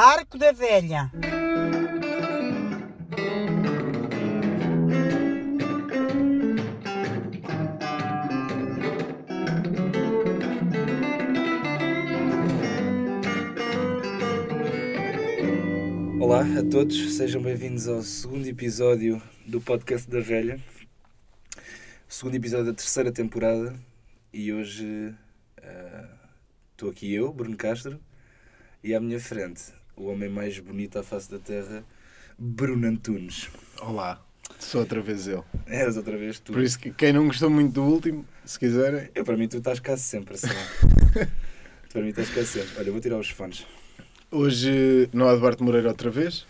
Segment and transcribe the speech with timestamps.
[0.00, 1.10] Arco da Velha.
[16.20, 20.60] Olá a todos, sejam bem-vindos ao segundo episódio do podcast da Velha,
[22.06, 23.74] segundo episódio da terceira temporada
[24.32, 25.12] e hoje
[25.60, 26.08] ah,
[26.70, 28.00] estou aqui eu, Bruno Castro,
[28.80, 31.84] e à minha frente o homem mais bonito à face da terra,
[32.38, 33.48] Bruno Antunes.
[33.80, 34.20] Olá,
[34.58, 35.44] sou outra vez eu.
[35.66, 36.52] És outra vez tu.
[36.52, 39.08] Por isso que quem não gostou muito do último, se quiserem.
[39.14, 40.46] Eu, para mim, tu estás cá sempre, assim.
[41.88, 42.70] tu para mim estás cá sempre.
[42.78, 43.66] Olha, eu vou tirar os fones.
[44.30, 46.46] Hoje não há Duarte Moreira outra vez.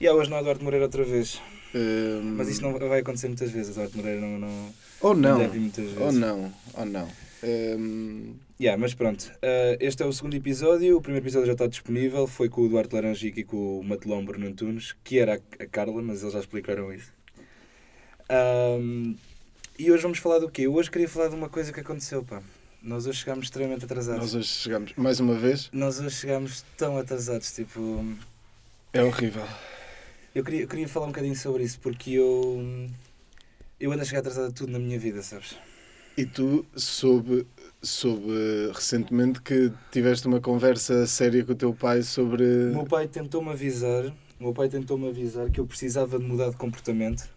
[0.00, 1.40] E há hoje não há Eduardo Moreira outra vez.
[1.74, 3.72] Hum, Mas isto não vai acontecer muitas vezes.
[3.76, 5.38] Eduardo Moreira não, não, Ou não.
[5.38, 6.00] deve ir muitas vezes.
[6.00, 6.52] Ou não.
[6.74, 7.08] Ou não.
[7.42, 10.98] Hum, Yeah, mas pronto, uh, este é o segundo episódio.
[10.98, 12.26] O primeiro episódio já está disponível.
[12.26, 15.66] Foi com o Duarte Laranjica e com o Matelão Bruno Antunes, que era a, a
[15.66, 17.10] Carla, mas eles já explicaram isso.
[18.30, 19.16] Um,
[19.78, 20.68] e hoje vamos falar do quê?
[20.68, 22.42] Hoje queria falar de uma coisa que aconteceu, pá.
[22.82, 24.20] Nós hoje chegámos extremamente atrasados.
[24.20, 25.70] nós hoje chegamos mais uma vez.
[25.72, 28.04] Nós hoje chegámos tão atrasados, tipo...
[28.92, 29.46] É horrível.
[30.34, 32.90] Eu queria, eu queria falar um bocadinho sobre isso, porque eu...
[33.78, 35.56] Eu ando a chegar atrasado a tudo na minha vida, sabes?
[36.16, 37.46] E tu soube,
[37.82, 42.44] soube recentemente que tiveste uma conversa séria com o teu pai sobre.
[42.44, 44.06] O meu pai tentou-me avisar,
[44.38, 47.28] o meu pai tentou-me avisar que eu precisava de mudar de comportamento.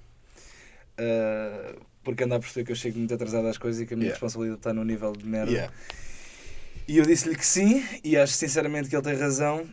[0.97, 3.97] ah, porque anda a perceber que eu chego muito atrasado às coisas e que a
[3.97, 4.15] minha Yeah.
[4.19, 5.51] responsabilidade está no nível de merda.
[5.51, 5.73] Yeah.
[6.85, 9.65] E eu disse-lhe que sim, e acho sinceramente que ele tem razão.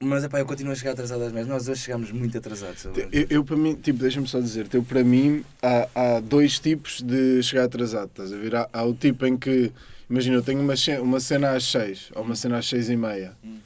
[0.00, 1.48] Mas epá, eu continuo a chegar atrasado às merdas.
[1.48, 2.84] Nós hoje chegámos muito atrasados.
[2.84, 7.00] Eu, eu, para mim, tipo, deixa-me só dizer, eu, para mim, há, há dois tipos
[7.00, 8.54] de chegar atrasado, estás a ver?
[8.54, 9.72] Há, há o tipo em que,
[10.10, 13.32] imagina, eu tenho uma, uma cena às 6 ou uma cena às 6 e meia
[13.44, 13.58] Hum.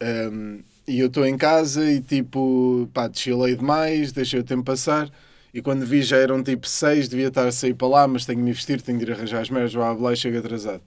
[0.00, 5.10] Um, e eu estou em casa e tipo, pá, desfilei demais, deixei o tempo passar
[5.52, 8.38] e quando vi já eram tipo 6, devia estar a sair para lá, mas tenho
[8.38, 10.82] que me vestir, tenho de ir arranjar as merdas, blá blá e chego atrasado.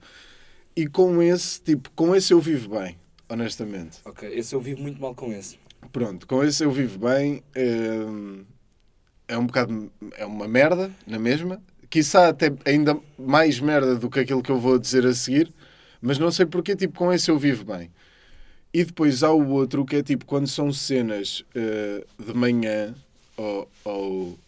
[0.74, 2.96] E com esse, tipo, com esse eu vivo bem,
[3.32, 3.98] honestamente.
[4.04, 5.58] Ok, esse eu vivo muito mal com esse.
[5.90, 7.42] Pronto, com esse eu vivo bem.
[7.56, 8.44] hum,
[9.26, 9.90] É um bocado.
[10.16, 11.60] É uma merda, na mesma.
[11.88, 15.52] Quiçá até ainda mais merda do que aquilo que eu vou dizer a seguir.
[16.00, 17.90] Mas não sei porque, tipo, com esse eu vivo bem.
[18.74, 22.94] E depois há o outro que é tipo quando são cenas eh, de manhã
[23.36, 24.38] ou, ou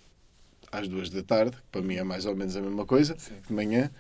[0.73, 3.35] às duas da tarde, que para mim é mais ou menos a mesma coisa, Sim.
[3.47, 3.91] de manhã,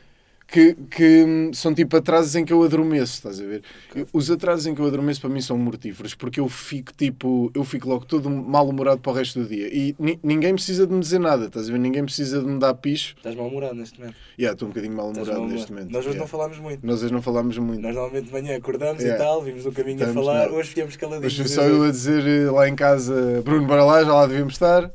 [0.54, 3.62] que, que são tipo atrasos em que eu adormeço, estás a ver?
[3.92, 7.50] Eu- Os atrasos em que eu adormeço para mim são mortíferos, porque eu fico tipo,
[7.53, 9.66] eu fico logo todo mal-humorado para o resto do dia.
[9.72, 11.78] E ni- ninguém precisa de me dizer nada, estás a ver?
[11.78, 13.15] Ninguém precisa de me dar picho.
[13.16, 14.15] Estás mal-humorado neste momento.
[14.38, 15.54] E yeah, estou um bocadinho mal-humorado mal-humorado.
[15.59, 15.91] neste momento.
[15.91, 16.20] Nós hoje yeah.
[16.20, 16.86] não falámos muito.
[16.86, 17.81] Nós hoje não falámos muito.
[17.82, 19.25] Nós normalmente de manhã acordamos e Yeah.
[19.25, 20.50] tal, vimos no caminho Estamos, a falar.
[20.53, 21.36] Hoje viemos caladinhos.
[21.36, 24.54] Foi só eu a dizer eh, lá em casa, Bruno, para lá, já lá devíamos
[24.54, 24.88] estar.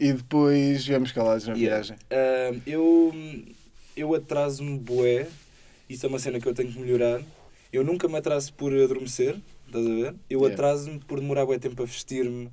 [0.00, 1.74] E depois viemos calados na Yeah.
[1.82, 1.96] viagem.
[2.08, 3.12] Ah, eu,
[3.96, 5.28] eu atraso-me bué.
[5.88, 7.20] Isso é uma cena que eu tenho que melhorar.
[7.72, 9.36] Eu nunca me atraso por adormecer,
[9.66, 10.14] estás a ver?
[10.28, 10.54] Eu Yeah.
[10.54, 12.50] atraso-me por demorar bué tempo a vestir-me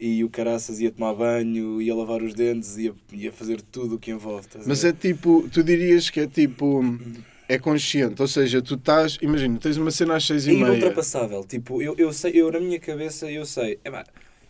[0.00, 3.98] e o caraças ia tomar banho, ia lavar os dentes, ia, ia fazer tudo o
[3.98, 4.46] que envolve.
[4.66, 6.82] Mas é tipo, tu dirias que é tipo,
[7.48, 8.20] é consciente.
[8.22, 10.68] Ou seja, tu estás, imagina, tens uma cena às seis É e meia.
[10.68, 11.42] inultrapassável.
[11.44, 13.90] Tipo, eu, eu sei, eu na minha cabeça eu sei, é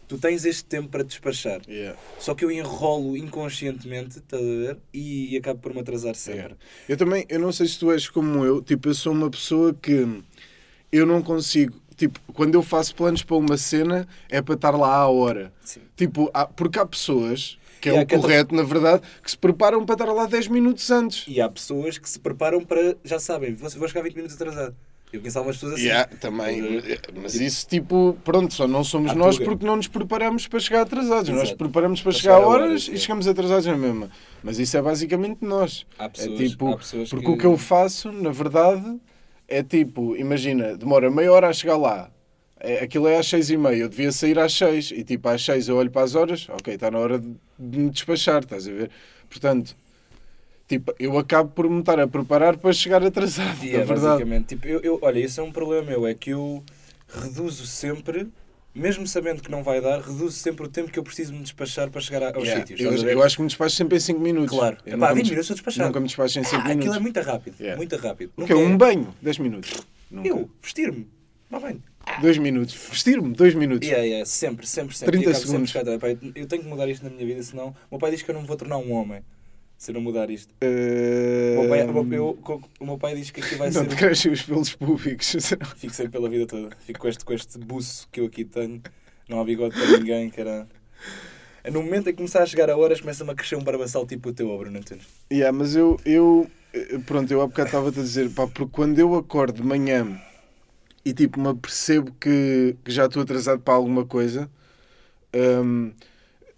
[0.09, 1.61] tu tens este tempo para despachar.
[1.69, 1.99] Yeah.
[2.19, 4.79] Só que eu enrolo inconscientemente, estás a ver?
[4.93, 6.41] E, acabo por me atrasar sempre.
[6.41, 6.57] Yeah.
[6.89, 9.75] Eu também, eu não sei se tu és como eu, tipo, eu sou uma pessoa
[9.75, 10.23] que
[10.91, 14.95] eu não consigo, tipo, quando eu faço planos para uma cena é para estar lá
[14.97, 15.53] à hora.
[15.63, 15.83] Sim.
[15.95, 19.95] Tipo, há- porque há pessoas, que é o correto na verdade, que se preparam para
[19.95, 21.25] estar lá 10 minutos antes.
[21.29, 24.75] E há pessoas que se preparam para, já sabem, vou, vou chegar 20 minutos atrasado.
[25.13, 25.85] Eu conheço algumas pessoas assim.
[25.85, 26.83] Yeah, também,
[27.23, 29.49] mas isso tipo, pronto, só não somos nós tuga.
[29.49, 31.31] porque não nos preparamos para chegar atrasados.
[31.31, 31.57] Nós Exato.
[31.57, 32.97] preparamos para, Para chegar a chegar a horas horas, e é.
[32.97, 34.11] chegamos atrasados na mesma.
[34.43, 35.87] Mas isso é basicamente nós.
[35.99, 37.33] Há pessoas, é tipo, pessoas porque que...
[37.33, 39.01] o que eu faço, na verdade,
[39.49, 42.11] é tipo, imagina, demora meia hora a chegar lá.
[42.61, 45.45] É, aquilo é às seis e meia, eu devia sair às seis e tipo às
[45.45, 48.73] seis eu olho para as horas, ok, está na hora de me despachar, estás a
[48.73, 48.91] ver?
[49.31, 49.77] Portanto,
[50.69, 54.45] tipo, eu acabo por me estar a preparar para chegar atrasado, E é verdade.
[54.45, 56.63] tipo, eu, eu, olha, isso é um problema meu, é que eu
[57.09, 58.29] reduzo sempre,
[58.75, 61.91] mesmo sabendo que não vai dar, reduzo sempre o tempo que eu preciso me despachar
[61.91, 63.03] para chegar aos Yeah, sítios.
[63.03, 64.57] eu, eu acho que me despacho sempre em 5 minutos.
[64.57, 64.77] Claro.
[64.85, 65.89] Eu Epá, nunca me 20 des- minutos estou despachado.
[65.89, 66.97] Nunca me despacho em 5 Ah, aquilo minutos.
[66.97, 67.77] é muito rápido, Yeah.
[67.77, 68.33] muito rápido.
[68.37, 68.53] O quê?
[68.55, 69.15] Nunca é- Um banho?
[69.23, 69.73] 10 minutos.
[70.11, 70.29] Nunca.
[70.29, 71.09] Eu, vestir-me,
[71.51, 71.83] não bem.
[72.21, 72.75] 2 minutos.
[72.75, 73.33] Vestir-me?
[73.35, 73.87] 2 minutos.
[73.89, 75.13] Yeah, yeah, sempre, sempre, sempre.
[75.13, 76.01] 30 E acabo sempre segundos.
[76.01, 77.69] pá, Eu tenho que mudar isto na minha vida, senão.
[77.91, 79.23] O meu pai diz que eu não me vou tornar um homem.
[79.79, 80.53] Se eu não mudar isto.
[80.61, 83.83] Eh, O meu pai, o meu- eu- o meu pai diz que aqui vai não
[83.83, 83.89] ser.
[83.89, 85.37] te crescem os pelos públicos.
[85.79, 86.75] Fico sempre pela vida toda.
[86.85, 88.83] Fico com este, com este buço que eu aqui tenho.
[89.29, 90.67] Não há bigode para ninguém, cara.
[91.71, 94.31] No momento em que começar a chegar a horas, começa-me a crescer um barbaçal tipo
[94.31, 95.05] o teu, Bruno Antunes.
[95.31, 98.99] Yeah, mas eu, eu, eh, pronto, eu há bocado estava-te a dizer, pá, porque quando
[98.99, 100.21] eu acordo de manhã
[101.05, 104.51] e tipo me apercebo que, que já estou atrasado para alguma coisa,
[105.35, 105.93] hum,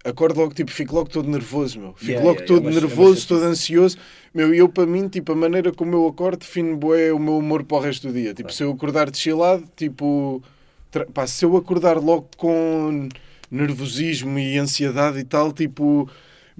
[0.03, 1.93] acordo logo, tipo, fico logo todo nervoso, meu.
[1.95, 3.97] Fico Yeah, logo yeah, todo nervoso, todo ansioso.
[4.33, 7.37] Meu, e eu para mim, tipo, a maneira como eu acordo define bué o meu
[7.37, 8.29] humor para o resto do dia.
[8.29, 8.55] Tipo, Claro.
[8.55, 10.41] se eu acordar chilado, tipo,
[10.89, 13.07] tra- pá, se eu acordar logo com
[13.49, 16.09] nervosismo e ansiedade e tal, tipo,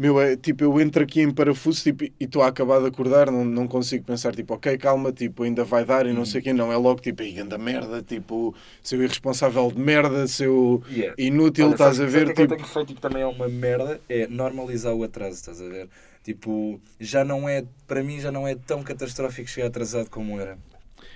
[0.02, 3.30] meu, é, tipo, eu entro aqui em parafuso tipo, e estou a acabar de acordar,
[3.32, 6.44] não, não consigo pensar, tipo, ok, calma, tipo, ainda vai dar e não sei o
[6.44, 11.16] quê, não, é logo, tipo, aí anda merda, tipo, seu irresponsável de merda, seu Yeah.
[11.18, 13.22] inútil, Olha, estás a ver, sabes o que tipo, que eu tenho feito que também
[13.22, 15.90] é uma merda é normalizar o atraso, estás a ver?
[16.24, 20.58] Tipo, já não é, para mim já não é tão catastrófico chegar atrasado como era.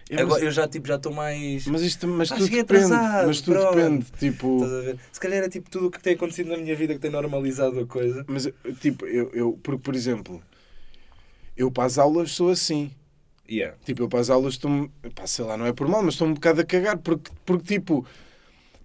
[0.10, 2.62] É, mas- Agora eu já tipo já estou mais Mas isto, mas Ah, tudo depende,
[2.62, 3.76] atrasado, mas tudo pronto.
[3.76, 4.62] depende, tipo?
[5.12, 7.80] Se calhar é tipo tudo o que tem acontecido na minha vida que tem normalizado
[7.80, 8.24] a coisa.
[8.28, 8.48] mas
[8.82, 10.42] tipo, eu, eu porque, por exemplo,
[11.58, 12.92] eu para as aulas sou assim,
[13.50, 13.78] Yeah.
[13.86, 14.90] tipo, eu para as aulas estou,
[15.26, 18.06] sei lá, não é por mal, mas estou um bocado a cagar, porque, porque tipo,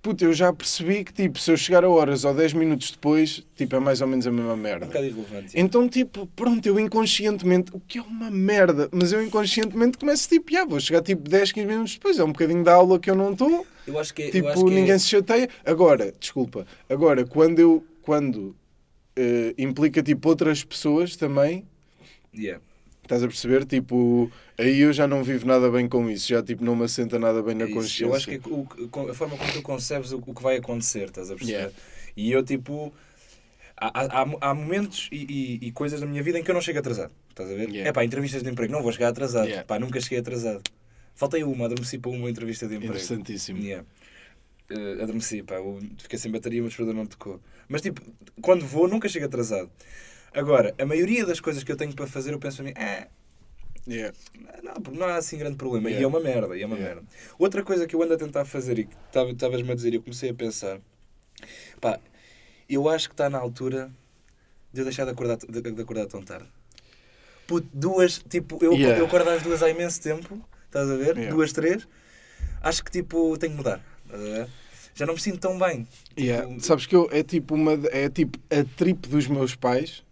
[0.03, 3.45] puta, eu já percebi que, tipo, se eu chegar a horas ou 10 minutos depois,
[3.55, 4.87] tipo, é mais ou menos a mesma É um merda.
[4.87, 5.53] bocado irrelevante.
[5.55, 10.51] Então, tipo, pronto, eu inconscientemente, o que é uma merda, mas eu inconscientemente começo, tipo,
[10.51, 13.15] já, vou chegar, tipo, 10, 15 minutos depois, é um bocadinho da aula que eu
[13.15, 15.49] não estou, Eu acho que é- Tipo, acho que é- ninguém se chateia.
[15.65, 18.55] Agora, desculpa, agora, quando eu, quando
[19.17, 21.67] eh, implica, tipo, outras pessoas também,
[22.33, 22.63] Yeah.
[23.11, 23.65] Estás a perceber?
[23.65, 27.19] Tipo, aí eu já não vivo nada bem com isso, já, tipo, não me assenta
[27.19, 27.75] nada bem na É isso.
[27.75, 28.05] consciência.
[28.05, 31.35] Eu acho que o- a forma como tu concebes o, que vai acontecer, estás a
[31.35, 31.53] perceber?
[31.59, 31.75] Yeah.
[32.17, 32.93] E eu, tipo,
[33.77, 36.61] há, há, há- momentos e, e- e coisas na minha vida em que eu não
[36.63, 37.69] chego atrasado, estás a ver?
[37.69, 37.89] Yeah.
[37.91, 39.65] É pá, entrevistas de emprego, não vou chegar atrasado, Yeah.
[39.67, 40.63] pá, nunca cheguei atrasado.
[41.17, 42.95] Faltei uma, adormeci para uma entrevista de emprego.
[42.95, 43.59] Interessantíssimo.
[43.61, 43.85] Yeah.
[44.71, 47.41] Eh, adormeci, pá, eu fiquei sem bateria, mas o despertador não tocou.
[47.69, 48.01] Mas tipo,
[48.41, 49.69] quando vou, nunca chego atrasado.
[50.35, 53.07] Agora, a maioria das coisas que eu tenho para fazer, eu penso para mim, ah,
[53.89, 54.15] Yeah.
[54.63, 55.89] não, não há assim grande problema.
[55.89, 56.05] E Yeah.
[56.05, 57.03] é uma merda, e é uma merda.
[57.39, 59.97] Outra coisa que eu ando a tentar fazer e que tava- estavas-me a dizer e
[59.97, 60.79] eu comecei a pensar,
[61.81, 61.99] pá,
[62.69, 63.91] eu acho que está na altura
[64.73, 66.47] de eu deixar de acordar, de, de acordar tão tarde.
[67.47, 68.99] Puto, duas, tipo, eu, Yeah.
[69.01, 71.17] eu acordo às duas há imenso tempo, estás a ver?
[71.17, 71.31] Yeah.
[71.35, 71.89] Duas, três.
[72.61, 74.47] Acho que tipo, tenho que mudar, a?
[74.95, 75.89] Já não me sinto tão bem.
[76.19, 76.47] Yeah.
[76.47, 80.05] Tipo, Sabes que eu, é tipo uma, é tipo a trip dos meus pais,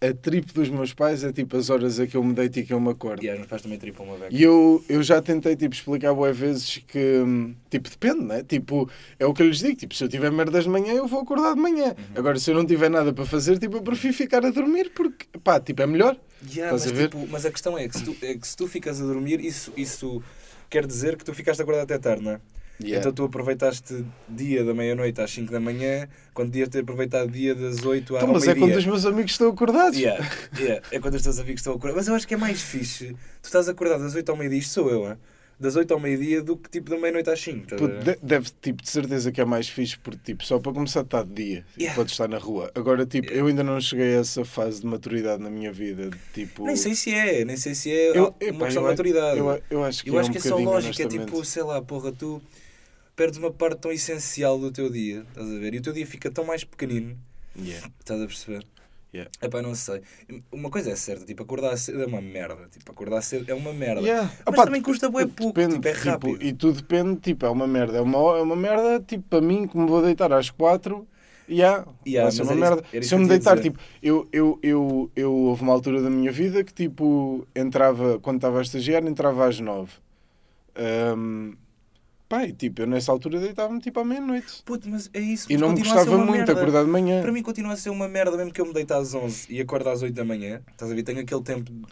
[0.00, 2.64] a trip dos meus pais é tipo as horas a que eu me deito e
[2.64, 3.22] que eu me acordo.
[3.22, 4.28] Yeah, os meus pais também tripam uma beca.
[4.30, 8.42] E eu, eu já tentei tipo, explicar boas vezes que, hum, tipo, depende, né?
[8.42, 9.76] Tipo, é o que eu lhes digo.
[9.76, 11.86] Tipo, se eu tiver merdas de manhã, eu vou acordar de manhã.
[11.86, 12.14] Uhum.
[12.14, 15.26] Agora, se eu não tiver nada para fazer, tipo, eu prefiro ficar a dormir porque,
[15.42, 16.16] pá, tipo, é melhor.
[16.52, 18.68] Yeah, mas, a tipo, mas a questão é que, se tu, é que se tu
[18.68, 20.22] ficas a dormir, isso, isso
[20.68, 22.40] quer dizer que tu ficaste acordado até tarde, não é?
[22.84, 27.54] Então tu aproveitaste dia da meia-noite às 5 da manhã, quando devias ter aproveitado dia
[27.54, 29.98] das 8 à Então, mas é quando os meus amigos estão acordados.
[29.98, 30.28] Yeah,
[30.58, 31.96] yeah, É quando os teus amigos estão acordados.
[31.96, 33.16] Mas eu acho que é mais fixe.
[33.40, 35.16] Tu estás acordado das 8 ao meio-dia, isto sou eu, hein?
[35.58, 37.62] das 8 ao meio-dia do que tipo da meia-noite às 5.
[37.62, 38.16] estás a Puto, ver?
[38.16, 41.22] de- deve, tipo, de certeza que é mais fixe, porque, tipo, só para começar está
[41.22, 42.02] de dia e Yeah.
[42.02, 42.70] estar na rua.
[42.74, 46.18] Agora, tipo, eu ainda não cheguei a essa fase de maturidade na minha vida, de,
[46.34, 46.66] tipo...
[46.66, 49.38] Nem sei se é, nem sei se é Eu- uma epá, questão de maturidade.
[49.38, 51.62] Eu, eu acho que Eu é acho um que é só lógica, é tipo, sei
[51.62, 52.42] lá, porra, tu
[53.16, 55.74] perdes uma parte tão essencial do teu dia, estás a ver?
[55.74, 57.16] E o teu dia fica tão mais pequenino,
[57.58, 57.88] Yeah.
[57.98, 58.66] estás a perceber?
[59.14, 59.30] Yeah.
[59.40, 60.02] Epá, não sei.
[60.52, 62.68] Uma coisa é certa, tipo, acordar cedo é uma merda.
[62.70, 64.02] Tipo, acordar cedo é uma merda.
[64.02, 64.30] Yeah.
[64.44, 66.42] Mas Opá, também custa bué pouco, depende, tipo, é rápido.
[66.42, 67.96] e tudo depende, tipo, é uma merda.
[67.96, 71.08] É uma, é uma merda, tipo, para mim, que me vou deitar às quatro,
[71.48, 72.84] yeah, Yeah, mas uma era merda.
[72.92, 73.70] era Se eu me deitar, dizer.
[73.70, 78.36] tipo, eu, eu, eu, eu houve uma altura da minha vida que, tipo, entrava, quando
[78.36, 79.92] estava a estagiar, entrava às nove.
[80.74, 81.54] Ahm,
[82.44, 84.62] e, tipo, eu nessa altura deitava-me, tipo, à meia-noite.
[84.64, 85.50] Puto, mas é isso.
[85.50, 86.52] E não me gostava muito merda.
[86.52, 87.22] acordar de manhã.
[87.22, 89.60] Para mim continua a ser uma merda, mesmo que eu me deite às 11 e
[89.60, 90.60] acordo às 8 da manhã.
[90.72, 91.02] Estás a ver?
[91.02, 91.86] Tenho aquele tempo bom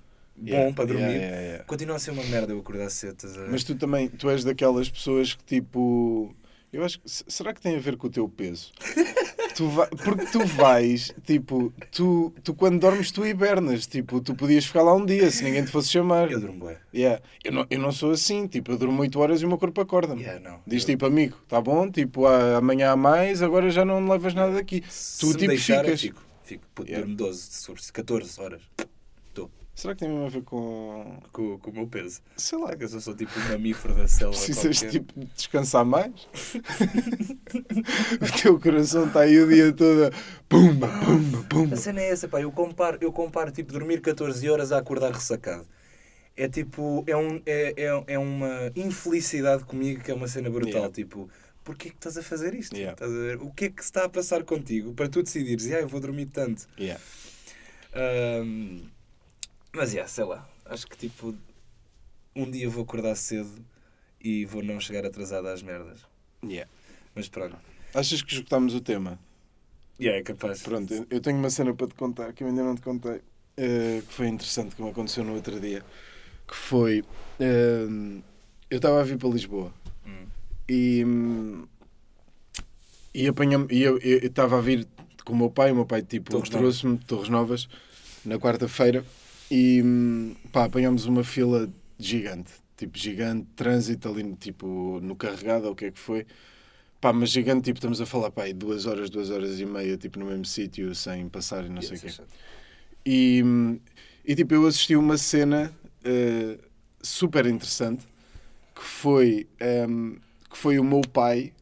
[0.45, 1.03] Yeah, para dormir.
[1.15, 1.65] yeah, yeah.
[1.65, 3.51] Continua a ser uma merda eu acordar cedo, estás a ver?
[3.53, 6.35] Mas tu também, tu és daquelas pessoas que tipo.
[6.73, 7.09] Eu acho que.
[7.09, 8.73] se- Será que tem a ver com o teu peso?
[9.55, 14.65] tu vai, porque tu vais, tipo, tu, tu quando dormes tu hibernas, tipo, tu podias
[14.67, 16.31] ficar lá um dia se ninguém te fosse chamar.
[16.31, 16.77] Eu durmo bem.
[16.95, 17.23] Yeah.
[17.43, 19.81] Eu, não, eu não sou assim, tipo, eu durmo 8 horas e o meu corpo
[19.81, 20.23] acorda-me.
[20.23, 20.61] Yeah, não.
[20.67, 24.35] Diz Eu- tipo, amigo, tá bom, tipo, ah, amanhã há mais, agora já não levas
[24.35, 24.83] nada daqui.
[24.89, 26.01] Se tu tipo deixar, ficas.
[26.01, 26.23] fico.
[26.43, 26.65] Fico.
[26.75, 27.07] Puto, Yeah.
[27.07, 28.61] durmo 12, se for 14 horas.
[29.75, 31.19] Será que tem mesmo a ver com.
[31.33, 32.21] com, com o meu peso.
[32.37, 34.37] Sei lá, Será que eu sou só tipo um mamífero da selva?
[34.37, 34.91] precisas qualquer?
[35.01, 36.13] tipo de descansar mais?
[38.21, 40.05] o teu coração está aí o dia todo.
[40.07, 40.11] a
[40.49, 41.77] Pumba, pumba, A pumba.
[41.77, 42.41] cena é essa, pá.
[42.41, 45.67] Eu comparo, eu comparo tipo dormir 14 horas a acordar ressacado.
[46.37, 50.73] É tipo, é, um, é, é, é uma infelicidade comigo que é uma cena brutal.
[50.83, 50.93] Yeah.
[50.95, 51.29] Tipo,
[51.65, 52.75] porquê que estás a fazer isto?
[52.77, 52.93] Yeah.
[52.93, 53.37] Estás a ver?
[53.43, 56.01] O que é que se está a passar contigo para tu decidires, ah, eu vou
[56.01, 56.67] dormir tanto?
[56.79, 57.01] Yeah.
[57.93, 58.81] Ahm,
[59.75, 61.35] mas, yeah, sei lá, acho que tipo,
[62.35, 63.51] um dia vou acordar cedo
[64.21, 66.01] e vou não chegar atrasado às merdas.
[66.45, 66.71] Yeah.
[67.15, 67.57] Mas pronto,
[67.95, 69.19] Achas que esgotámos o tema?
[70.01, 70.63] yeah, é capaz.
[70.63, 73.21] Pronto, eu- tenho uma cena para te contar que eu ainda não te contei,
[73.57, 75.85] eh, que foi interessante, que me aconteceu no outro dia.
[76.49, 77.05] Que foi.
[77.39, 77.87] eh,
[78.71, 79.73] eu estava a vir para Lisboa
[80.07, 80.27] Hum.
[80.69, 81.05] e.
[83.15, 83.71] E apanhamos.
[83.71, 84.87] E eu estava a vir
[85.25, 87.69] com o meu pai, o meu pai tipo trouxe-me de Torres Novas
[88.25, 89.05] na quarta-feira
[89.51, 89.83] e
[90.53, 95.87] pá, apanhámos uma fila gigante, tipo gigante, trânsito ali tipo no carregado ou o que
[95.87, 96.27] é que foi.
[97.01, 99.97] Pá, mas gigante, tipo, estamos a falar, pá, aí duas horas, duas horas e meia,
[99.97, 102.07] tipo, no mesmo sítio, sem passar e não sei o quê.
[103.07, 103.43] E,
[104.25, 105.73] e tipo, eu assisti uma cena
[106.05, 106.59] eh,
[107.03, 108.07] super interessante
[108.75, 109.47] que foi,
[109.89, 110.17] hum,
[110.51, 111.53] que foi o meu pai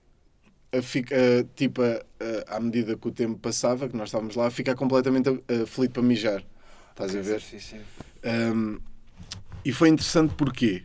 [0.72, 1.18] a ficar,
[1.56, 2.02] tipo, a-
[2.48, 5.62] a- à medida que o tempo passava, que nós estávamos lá, a ficar completamente eh,
[5.62, 6.44] aflito para mijar.
[6.92, 7.40] Estás a ver?
[7.40, 7.80] fixe, sim.
[8.24, 8.78] Um,
[9.64, 10.82] e foi interessante porquê?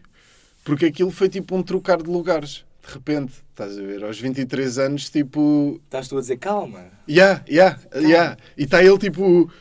[0.64, 2.66] Porque aquilo foi tipo um trocar de lugares.
[2.86, 4.04] De repente, estás a ver?
[4.04, 5.80] Aos 23 anos, tipo.
[5.86, 6.86] Estás tu a dizer calma.
[7.08, 8.38] Ya, ya, ya.
[8.58, 9.52] E está ele tipo.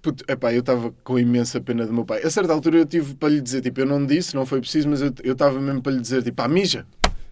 [0.00, 2.22] Puto, epá, eu estava com imensa pena do meu pai.
[2.22, 4.88] A certa altura eu tive para lhe dizer, tipo, eu não disse, não foi preciso,
[4.88, 6.86] mas eu estava mesmo para lhe dizer, tipo, pá, mija.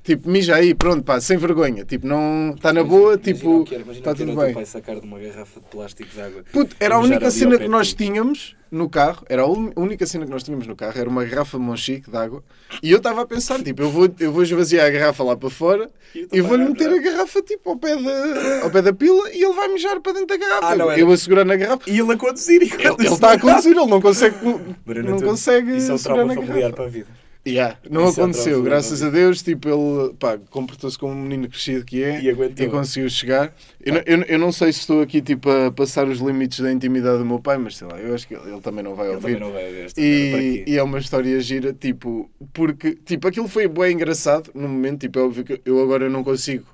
[0.06, 1.84] Tipo, mija aí, pronto, pá, sem vergonha.
[1.84, 2.52] Tipo, não.
[2.56, 3.64] Está na boa, Imagina tipo.
[3.75, 4.54] imagina era tudo bem.
[4.54, 6.44] pai sacar de uma garrafa de plástico de água.
[6.52, 10.30] Puto, era a única cena que nós tínhamos no carro, era a única cena que
[10.30, 12.42] nós tínhamos no carro, era uma garrafa Monchique de água.
[12.82, 15.50] E eu estava a pensar, tipo, eu vou, eu vou esvaziar a garrafa lá para
[15.50, 19.28] fora E e vou-lhe meter a garrafa tipo ao pé, da, ao pé da pila
[19.32, 20.66] e ele vai mijar para dentro da garrafa.
[20.72, 21.82] Ah, não era- eu a segurar na garrafa.
[21.90, 24.36] E ele a conduzir e Ele está a conduzir, ele não consegue,
[24.84, 26.76] Bruno, não tu- consegue Isso é um trauma familiar garrafa.
[26.76, 27.06] para a vida.
[27.47, 29.11] Yeah, não Isso é aconteceu, trauma graças a.
[29.11, 32.67] Deus, tipo, ele pá, comportou-se como um menino crescido que é E aguentou.
[32.71, 33.55] conseguiu chegar.
[33.81, 36.73] Eu, não- eu, eu não sei se estou aqui tipo, a passar os limites da
[36.73, 39.09] intimidade do meu pai, mas sei lá, eu acho que ele, ele também não vai
[39.09, 39.38] Ele ouvir.
[39.38, 43.93] não vai ver E, e é uma história gira, tipo, porque tipo, aquilo foi bem
[43.95, 46.67] engraçado no momento, tipo, é óbvio que eu agora não consigo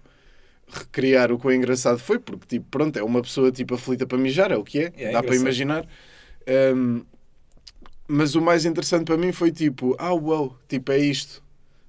[0.69, 4.19] recriar o que é engraçado foi, porque tipo, pronto, é uma pessoa tipo aflita para
[4.19, 5.87] mijar, é o que é, É, é dá para imaginar.
[6.77, 7.03] Um,
[8.13, 11.43] mas o mais interessante para mim foi tipo, ah, uau, tipo, é isto.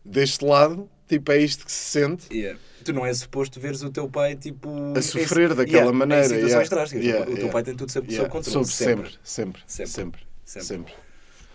[0.06, 2.26] Deste lado, tipo, é isto que se sente.
[2.36, 2.60] Yeah.
[2.84, 6.26] Tu não é suposto veres o teu pai tipo A sofrer em- daquela yeah, maneira,
[6.26, 7.06] Em situações drásticas.
[7.32, 8.66] o teu pai tem tudo sob, sob controle.
[8.66, 8.68] sempre.
[8.68, 9.92] sempre, sempre, Sempre.
[9.92, 10.68] sempre, Sempre.
[10.68, 10.94] sempre.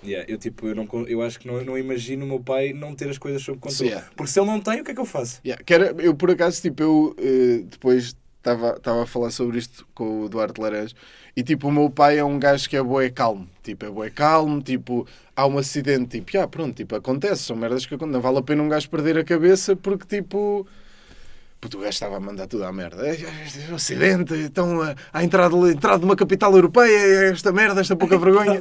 [0.05, 2.95] Yeah, eu, tipo, eu, não, eu acho que não, não imagino o meu pai não
[2.95, 3.91] ter as coisas sob controle.
[3.91, 4.09] Yeah.
[4.17, 5.41] Porque se ele não tem, o que é que eu faço?
[5.45, 9.87] Yeah, que era- eu por acaso, tipo, eu eh, depois estava a falar sobre isto
[9.95, 10.95] com o Duarte Laranjo.
[11.37, 14.11] E tipo, o meu pai é um gajo que é bué calmo, tipo, é bué
[14.11, 18.21] calmo, tipo, há um acidente, tipo, ah, pronto, tipo, acontece, são merdas que acontecem, não
[18.21, 20.67] vale a pena um gajo perder a cabeça porque, tipo,
[21.61, 24.81] gajo estava a mandar tudo à merda, "É, é, é, acidente, então,
[25.13, 28.61] a, entrada, a entrada de uma capital europeia, esta merda, esta pouca vergonha.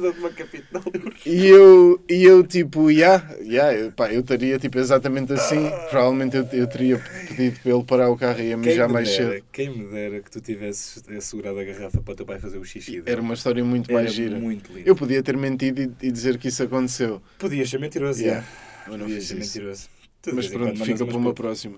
[1.24, 5.70] E eu, e eu tipo, já, yeah, eu, pá, eu estaria tipo, exatamente assim.
[5.90, 9.32] Provavelmente eu, eu teria pedido para ele parar o carro e ia mijar mais dera,
[9.34, 9.44] cedo.
[9.52, 12.64] quem me dera que tu tivesses assegurado a garrafa para o teu pai fazer o
[12.64, 13.02] xixi.
[13.06, 14.38] Era uma história muito Era mais gira.
[14.38, 14.70] muito.
[14.78, 17.22] Eu podia ter mentido e, e dizer que isso aconteceu.
[17.38, 18.88] Podias ser mentiroso, Yeah, yeah.
[18.88, 19.58] mas não Podias fiz ser isso.
[19.58, 19.88] mentiroso.
[20.20, 21.76] Tu Mas pronto, fica para uma próxima.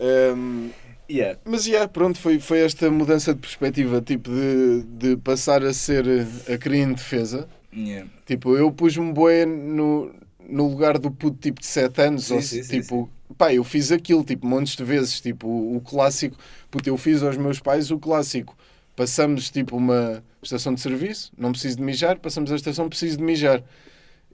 [0.00, 0.70] Ahm,
[1.08, 1.38] Yeah.
[1.44, 6.04] mas já, pronto, foi, foi esta mudança de perspectiva, tipo, de, de passar a ser
[6.52, 7.48] a querer em defesa.
[7.72, 8.10] Yeah.
[8.26, 10.12] Tipo, eu pus-me bué no,
[10.48, 12.24] no lugar do puto tipo de 7 anos.
[12.24, 15.20] Sim, ou sim, se- sim, tipo, pá, eu fiz aquilo, tipo, montes de vezes.
[15.20, 16.36] Tipo, o, o clássico.
[16.72, 18.56] Puto, eu fiz aos meus pais o clássico.
[18.96, 22.18] Passamos, tipo, uma estação de serviço, não preciso de mijar.
[22.18, 23.62] Passamos a estação, preciso de mijar.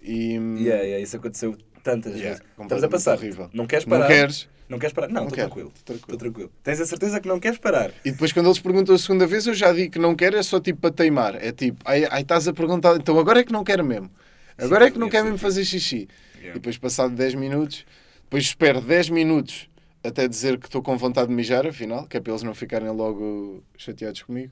[0.00, 0.36] E.
[0.58, 2.42] Yeah, yeah, isso aconteceu tantas Yeah, vezes.
[2.62, 3.16] Estás a passar.
[3.18, 3.50] horrível.
[3.52, 4.08] Não queres Não parar?
[4.08, 4.48] queres?
[4.72, 5.08] Não queres parar?
[5.08, 5.72] Não, estou tranquilo.
[5.76, 6.50] Estou tranquilo.
[6.62, 7.90] Tens a certeza que não queres parar?
[8.02, 10.42] E depois, quando eles perguntam a segunda vez, eu já digo que não quero, é
[10.42, 11.34] só tipo para teimar.
[11.36, 14.10] É tipo, ai, ai estás a perguntar, então agora é que não quero mesmo.
[14.56, 16.08] Agora é que não quero mesmo fazer xixi.
[16.08, 16.54] E Yeah.
[16.54, 17.84] depois, passado 10 minutos,
[18.22, 19.68] depois espero 10 minutos
[20.02, 22.88] até dizer que estou com vontade de mijar, afinal, que é para eles não ficarem
[22.90, 24.50] logo chateados comigo.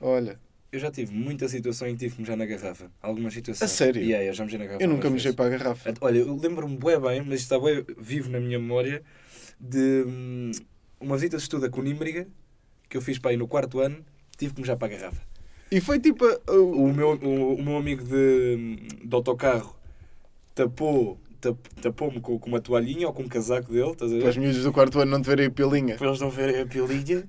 [0.00, 0.38] Olha,
[0.72, 2.90] Eu já tive muita situação em que tive que mijar na garrafa.
[3.00, 3.70] Algumas situações.
[3.70, 4.00] A sério?
[4.02, 4.84] Yeah, yeah, já mijei na garrafa.
[4.84, 5.94] eu nunca mijei para a garrafa.
[6.00, 9.02] Olha, eu lembro-me bué bem, mas isto está bué vivo na minha memória,
[9.60, 10.50] de hum,
[11.00, 12.26] uma visita de estudo a Conímbriga,
[12.88, 14.04] que eu fiz para aí no quarto ano,
[14.36, 15.20] tive que mijar para a garrafa.
[15.70, 16.24] E foi tipo.
[16.26, 19.74] a- o- meu, o, o meu amigo de, de autocarro
[20.54, 24.40] tapou, tap, tapou-me com, uma toalhinha ou com um casaco dele, estás Para os ver?
[24.40, 25.96] miúdos do quarto ano não te verem a pilinha.
[25.96, 27.24] Para eles não verem a pilinha.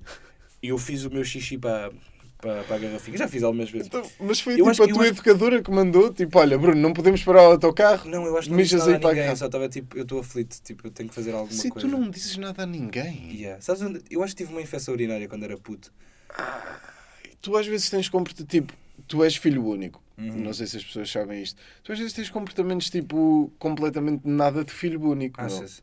[0.62, 1.92] E eu fiz o meu xixi para,
[2.38, 3.18] para, para a garrafinha.
[3.18, 3.88] Já fiz algumas vezes.
[3.88, 6.80] Então, mas foi Eu tipo acho- a tua acho- educadora que mandou, tipo, olha, Bruno,
[6.80, 8.08] não podemos parar o autocarro.
[8.08, 9.36] Não, eu acho que não disse nada a ninguém.
[9.36, 11.74] só estava tipo, eu estou aflito, tipo, eu tenho que fazer alguma coisa.
[11.80, 13.32] tu não dizes nada a ninguém.
[13.34, 13.60] Yeah.
[13.60, 14.00] Sabes onde?
[14.10, 15.92] Eu acho que tive uma infecção urinária quando era puto.
[17.40, 18.72] Tu às vezes tens comportamento, tipo,
[19.06, 20.02] tu és filho único.
[20.16, 20.36] Uhum.
[20.38, 21.60] Não sei se as pessoas sabem isto.
[21.84, 25.40] Tu às vezes tens comportamentos, tipo, completamente nada de filho único.
[25.40, 25.82] Achas?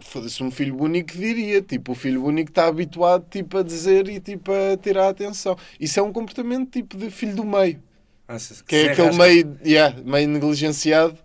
[0.00, 1.60] Foda-se, um filho único diria.
[1.60, 5.56] Tipo, o filho único está habituado, tipo, a dizer e, tipo, a tirar a atenção.
[5.80, 7.82] Isso é um comportamento, tipo, de filho do meio.
[8.28, 8.62] Achas?
[8.62, 11.18] Que é se aquele meio, yeah, meio negligenciado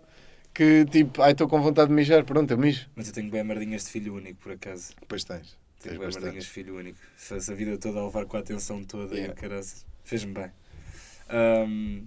[0.52, 2.88] que, tipo, ai, estou com vontade de mijar, pronto, eu mijo.
[2.96, 4.92] Mas eu tenho bem merdinhas de filho único, por acaso.
[5.00, 5.56] Depois tens.
[5.80, 6.98] Tenho bem merdinhas de filho único.
[7.16, 9.32] Faz a vida toda a levar com a atenção toda Yeah.
[9.34, 9.84] e o caraças.
[10.02, 10.50] Fez-me bem.
[11.28, 12.04] Ahm,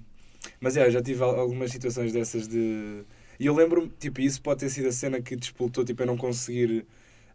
[0.60, 3.04] mas é, eu já tive al- algumas situações dessas de.
[3.39, 6.17] E eu lembro-me, tipo, isso pode ter sido a cena que despoltou, tipo, eu não
[6.17, 6.86] conseguir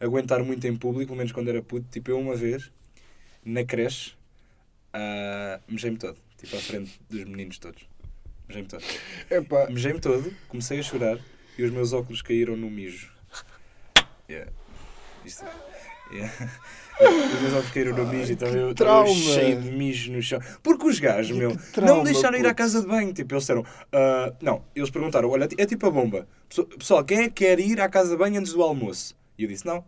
[0.00, 1.86] aguentar muito em público, pelo menos quando era puto.
[1.90, 2.70] Tipo, eu uma vez,
[3.44, 4.14] na creche,
[4.92, 6.18] ah, mejei-me todo.
[6.36, 7.86] Tipo, à frente dos meninos todos.
[8.48, 8.84] Mejei-me todo.
[9.30, 11.18] Epá, Mejei-me todo, comecei a chorar
[11.56, 13.12] e os meus óculos caíram no mijo.
[14.28, 14.50] Yeah.
[15.24, 15.44] Isto.
[16.12, 16.32] Yeah.
[17.00, 20.38] Os meus óculos caíram no mijo e estava eu, estava cheio de mijo no chão.
[20.62, 23.12] Porque os gajos, meu, trauma, não me deixaram ir à casa de banho.
[23.12, 26.28] Tipo, eles disseram, "Ah, não, eles perguntaram, olha, é tipo a bomba.
[26.48, 29.16] Pessoal- Pessoal, quem é que quer ir à casa de banho antes do almoço?
[29.38, 29.82] E eu disse, não.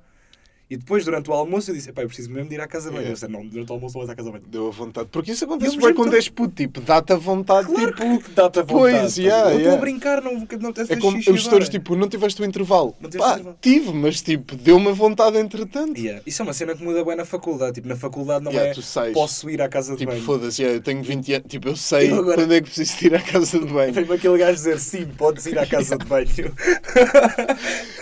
[0.74, 2.88] E depois, durante o almoço, eu disse, pá, eu preciso mesmo de ir à casa
[2.90, 3.06] de banho.
[3.06, 3.10] Yeah.
[3.10, 4.44] Eles disseram, não, durante o almoço vais à casa de banho.
[4.50, 5.08] deu a vontade.
[5.10, 8.30] Porque isso acontece Eu bem quando és puto, tipo, dá-te a vontade, Claro tipo...
[8.34, 8.66] dá-te a vontade.
[8.66, 9.78] Pois, yeah, eu estou yeah.
[9.78, 12.94] a brincar, não, não te É como os gestores, tipo, não tiveste o intervalo.
[13.00, 13.56] Não Pá, intervalo.
[13.60, 15.98] tive, mas tipo, deu-me a vontade entretanto.
[15.98, 16.22] Yeah.
[16.26, 17.74] Isso é uma cena que muda bem na faculdade.
[17.74, 19.12] Tipo, na faculdade não Yeah, é tu sais.
[19.12, 20.22] posso ir à casa de Tipo, banho.
[20.24, 22.98] foda-se, yeah, eu tenho 20 anos, tipo, eu sei Eu agora- quando é que preciso
[22.98, 23.92] de ir à casa de banho.
[23.92, 26.24] Vem-me aquele gajo dizer sim, podes ir à casa de banho.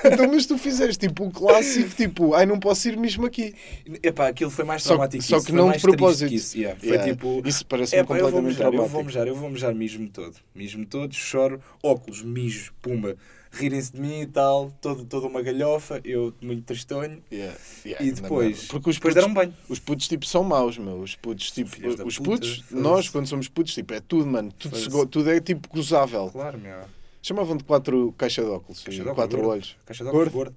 [0.05, 3.55] então, mas tu fizeste, tipo, o clássico, tipo, ai, não posso ir mesmo aqui.
[4.03, 5.23] Epá, aquilo foi mais Só, traumático.
[5.23, 6.29] só isso, que foi não mais de propósito.
[6.29, 6.79] que Isso, yeah.
[6.79, 7.43] Foi Yeah, tipo.
[7.45, 9.07] Isso parece-me Epá, eu completamente mijar, eu vou traumático.
[9.07, 10.37] mijar, eu vou mijar, mijo-me todo.
[10.55, 13.17] Mijo-me todo, choro, óculos, mijo, pumba.
[13.55, 17.23] Rirem-se de mim e tal, todo, toda uma galhofa, eu muito tristonho.
[17.31, 17.59] Yeah,
[18.01, 18.65] E depois.
[18.67, 19.55] Porque os depois putos, deram banho.
[19.69, 20.99] os putos, tipo, são maus, meu.
[21.01, 22.75] Os putos, tipo, Filhos os puta, putos, foda-se.
[22.75, 24.51] nós, quando somos putos, tipo, é tudo, mano.
[24.59, 26.31] Tudo, tudo é, tipo, gozável.
[26.33, 26.79] Claro, meu.
[27.23, 28.83] Chamavam de quatro caixa de óculos.
[28.83, 29.51] Caixa de óculos, quatro gordo.
[29.53, 29.77] olhos.
[29.85, 30.57] Caixa de óculos gordo.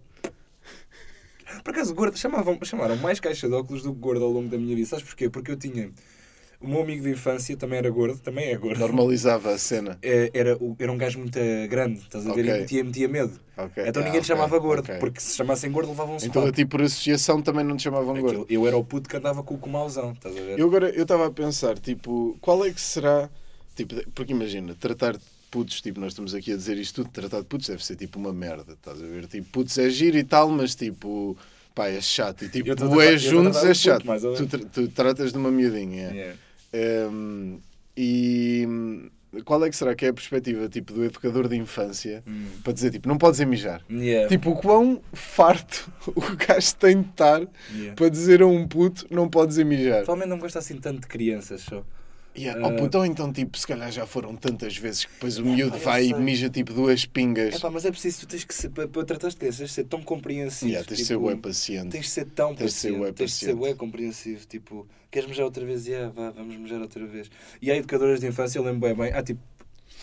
[1.64, 4.58] Por acaso, gordo, chamavam, chamaram mais caixa de óculos do que gordo ao longo da
[4.58, 4.88] minha vida.
[4.88, 5.30] Sabes porquê?
[5.30, 5.92] Porque eu tinha.
[6.60, 8.80] O meu amigo de infância também era gordo, também é gordo.
[8.80, 10.00] Normalizava a cena.
[10.02, 11.38] É, Era, era um gajo muito
[11.70, 12.42] grande, estás a ver?
[12.42, 12.56] Ok.
[12.56, 13.40] E metia, metia medo.
[13.58, 13.84] Ok.
[13.86, 16.52] Então Ah, ninguém lhe ok, chamava gordo, porque se chamassem gordo levavam um Então a
[16.52, 18.42] ti por associação também não te chamavam gordo.
[18.44, 20.58] Aquilo- Eu era o puto que andava com o comauzão, estás a ver?
[20.58, 23.30] Eu agora eu estava a pensar, tipo, qual é que será.
[23.76, 27.40] Tipo, porque imagina, tratar de putos, tipo, nós estamos aqui a dizer isto tudo, tratar
[27.42, 29.28] de putos deve ser tipo uma merda, estás a ver?
[29.28, 31.38] Tipo, putos é giro e tal, mas tipo,
[31.74, 32.46] pá, é chato.
[32.46, 34.04] E tipo, o é juntos é chato.
[34.38, 36.10] Tu, tra- tu tratas de uma miudinha.
[36.10, 36.36] é.
[36.74, 37.10] Yeah.
[37.10, 37.60] Hum,
[37.98, 38.68] e
[39.44, 42.46] qual é que será que é a perspectiva, tipo, do educador de infância Hum.
[42.64, 43.82] para dizer, tipo, não podes mijar?
[43.90, 44.28] Yeah.
[44.30, 47.42] Tipo, o quão farto o gajo tem de estar
[47.74, 47.96] Yeah.
[47.96, 50.04] para dizer a um puto não podes mijar.
[50.04, 51.84] Provavelmente não gosto assim tanto de crianças só.
[52.38, 52.60] Yeah.
[52.68, 52.70] Ah.
[52.70, 55.80] Oh, ou então, tipo, se calhar já foram tantas vezes que depois o miúdo eu
[55.80, 57.56] vai e mija tipo duas pingas.
[57.56, 59.70] É pá, mas é preciso, tu tens que ser, para, para tratar de crianças, tens
[59.70, 60.70] de ser tão compreensivo.
[60.70, 61.92] Yeah, tens de ser tipo, bué paciente.
[61.92, 64.46] Tens de ser tão Tens ser paciente, bué tens de ser bué compreensivo.
[64.48, 65.88] Tipo, queres mejar outra vez?
[65.88, 67.32] Yeah, vá, vamos mejar outra vez.
[67.62, 69.14] E há educadoras de infância, eu lembro bem bem.
[69.14, 69.42] Ah, tipo,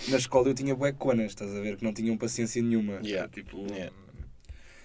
[0.08, 1.76] na escola eu tinha bué conas, estás a ver?
[1.76, 3.00] Que não tinham paciência nenhuma.
[3.04, 3.28] Yeah.
[3.28, 3.92] Tipo, Yeah.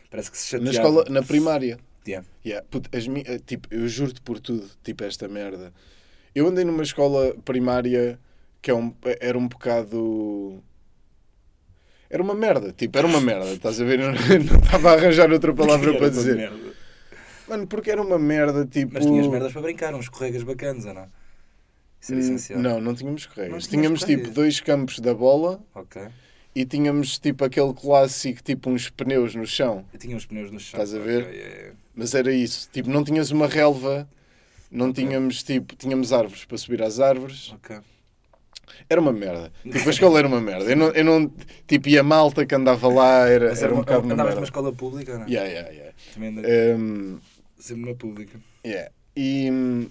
[0.10, 1.00] parece que se Na chateavam.
[1.02, 1.80] escola, na primária.
[2.06, 2.28] Yeah.
[2.46, 2.66] Yeah.
[2.70, 5.74] Puto, as eh, tipo, eu juro-te por tudo, tipo, esta merda.
[6.38, 8.20] Eu andei numa escola primária
[8.62, 10.62] que é um, era um bocado.
[12.08, 13.98] Era uma merda, tipo, era uma merda, estás a ver?
[14.06, 16.36] Eu não estava a arranjar outra palavra para dizer.
[16.36, 16.74] merda.
[17.50, 18.94] Mano, porque era uma merda, tipo.
[18.94, 21.08] Mas tinhas merdas para brincar, uns escorregas bacanas, ou não?
[22.00, 22.60] Isso era Hum, essencial.
[22.60, 23.28] Não, não tínhamos.
[23.28, 24.22] Não tinhas tínhamos correias?
[24.22, 26.04] tipo dois campos da bola Ok.
[26.54, 29.84] e tínhamos tipo aquele clássico, tipo uns pneus no chão.
[29.92, 30.80] Eu tinha os pneus no chão.
[30.80, 31.24] Estás a ver?
[31.24, 31.76] Ok, yeah, yeah.
[31.96, 32.70] Mas era isso.
[32.72, 34.08] Tipo, não tinhas uma relva,
[34.72, 37.52] não tínhamos tipo, tínhamos árvores para subir às árvores.
[37.54, 37.78] Ok.
[38.90, 39.52] Era uma merda.
[39.64, 40.70] Tipo, a escola era uma merda.
[40.70, 41.32] Eu não, eu não
[41.66, 44.26] tipo, e a malta que andava lá era, Mas era um uma- bocado uma andavas
[44.32, 44.36] merda.
[44.36, 45.28] numa escola pública não?
[45.28, 45.94] Yeah, yeah, yeah.
[46.14, 47.20] Também andei Um,
[47.58, 48.40] sempre na pública.
[48.66, 48.92] Yeah.
[49.16, 49.88] E hum,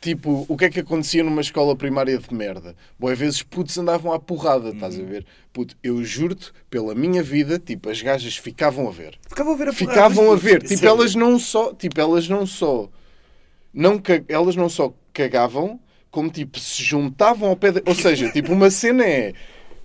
[0.00, 2.76] tipo, o que é que acontecia numa escola primária de merda?
[2.98, 5.06] Boas vezes putos andavam à porrada, estás a Uhum.
[5.06, 5.26] ver?
[5.52, 9.18] Puto, eu juro-te, pela minha vida, tipo, as gajas ficavam a ver.
[9.28, 10.62] Ficavam a ver a porrada, Ficavam a ver.
[10.62, 12.88] Tipo, é- elas não só, tipo, elas não só
[13.74, 17.72] não elas não só cagavam, como tipo se juntavam ao pé.
[17.84, 19.32] Ou seja, tipo, uma cena é.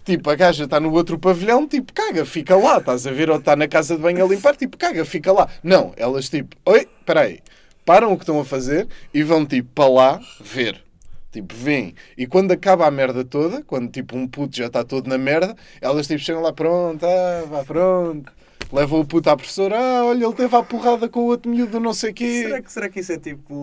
[0.06, 3.30] Tipo, a gaja está no outro pavilhão, tipo, caga, fica lá, estás a ver?
[3.30, 5.48] Ou está na casa de banho a limpar, tipo, caga, fica lá.
[5.64, 7.40] Não, elas tipo, oi, peraí,
[7.86, 10.84] param o que estão a fazer e vão tipo para lá ver.
[11.32, 11.94] Tipo, vêm.
[12.18, 15.56] E quando acaba a merda toda, quando tipo um puto já está todo na merda,
[15.80, 18.32] elas tipo chegam lá, pronto, ah, vá, pronto.
[18.72, 21.80] Levam o puto à professora, ah, olha, ele teve a porrada com o outro miúdo,
[21.80, 22.44] não sei o quê.
[22.44, 23.54] Será que, será que isso é tipo.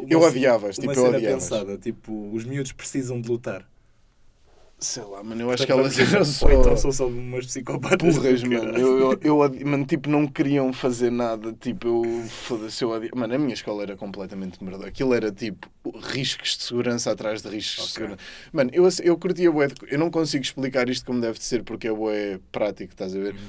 [0.00, 1.44] Uma, Eu odiava-as, uma tipo, eu cena odiava-as.
[1.44, 3.68] pensada, tipo, os miúdos precisam de lutar.
[4.78, 6.50] Sei lá, mano, eu acho que elas eram só...
[6.52, 8.14] Então são só umas psicopatas.
[8.14, 8.76] Porras, mano.
[8.78, 11.54] Eu, eu, eu mano, tipo, não queriam fazer nada.
[11.54, 13.08] Tipo, eu, foda-se, eu odia...
[13.14, 14.86] Mano, a minha escola era completamente merda.
[14.86, 15.66] Aquilo era, tipo,
[16.12, 17.92] riscos de segurança atrás de riscos de Ok.
[17.94, 18.20] segurança.
[18.52, 19.74] Mano, eu, eu curtia de...
[19.90, 23.18] Eu não consigo explicar isto como deve de ser, porque é bué prático, estás a
[23.18, 23.32] ver?
[23.32, 23.40] Uhum.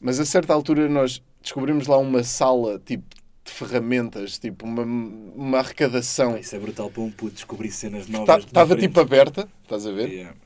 [0.00, 3.04] Mas a certa altura nós descobrimos lá uma sala, tipo,
[3.44, 6.32] de ferramentas, tipo, uma, uma arrecadação.
[6.32, 8.28] Pá, Isso é brutal para um puto descobrir cenas novas.
[8.28, 10.08] na Estava, tipo, aberta, estás a ver?
[10.08, 10.36] Yeah.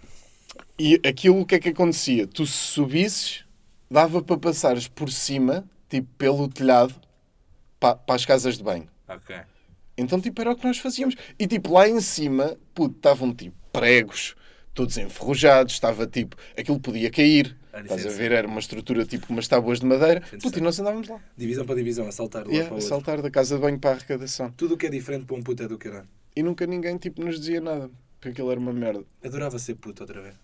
[0.78, 2.26] E aquilo, o que é que acontecia?
[2.26, 3.44] Tu se subisses,
[3.90, 6.94] dava para passares por cima, tipo pelo telhado,
[7.78, 8.88] para, para as casas de banho.
[9.08, 9.36] Ok.
[9.96, 11.14] Então, tipo, era o que nós fazíamos.
[11.38, 14.34] E, tipo, lá em cima, puto, estavam, tipo, pregos,
[14.72, 17.56] todos enferrujados, estava, tipo, aquilo podia cair.
[17.82, 18.32] Estás a ver?
[18.32, 20.20] Era uma estrutura, tipo, umas tábuas de madeira.
[20.42, 21.20] Puto, e nós andávamos lá.
[21.36, 23.78] Divisão para divisão, a saltar de um Yeah, para a saltar da casa de banho
[23.78, 24.50] para a arrecadação.
[24.52, 26.08] Tudo o que é diferente para um puto é do caralho.
[26.36, 27.90] E nunca ninguém, tipo, nos dizia nada.
[28.20, 29.04] Porque aquilo era uma merda.
[29.24, 30.34] Adorava ser puto outra vez.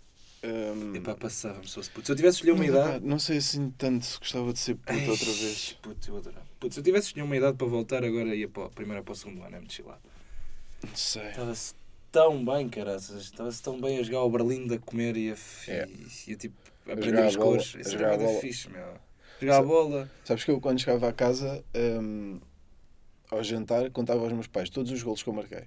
[0.42, 2.06] Hum, Epá, passava-me se fosse puto.
[2.06, 3.04] Se eu tivesse escolhido uma idade.
[3.04, 5.76] não sei assim tanto se gostava de ser puto Ai, outra vez.
[5.82, 6.46] Puto, eu adorava.
[6.58, 9.12] Puto, se eu tivesse escolhido uma idade para voltar, agora ia para, o- primeiro para
[9.12, 10.00] o segundo ano, é muito chilado.
[10.82, 11.28] Não sei.
[11.28, 11.74] Estava-se
[12.10, 13.22] tão bem, caraças.
[13.22, 15.36] Estava-se tão bem a jogar o Berlim a comer e a,
[15.68, 15.88] É.
[16.26, 16.56] e, a tipo,
[16.92, 17.76] aprender as bola, cores.
[17.76, 18.40] a Isso bola.
[18.40, 18.94] fixe, meu.
[19.40, 20.10] Jogar a bola.
[20.24, 22.38] Sabes que eu, quando chegava à casa, hum,
[23.30, 25.62] ao jantar, contava aos meus pais todos os golos que eu marquei.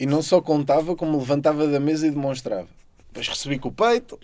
[0.00, 2.68] E não só contava, como levantava da mesa e demonstrava.
[3.08, 4.18] Depois recebi com o peito.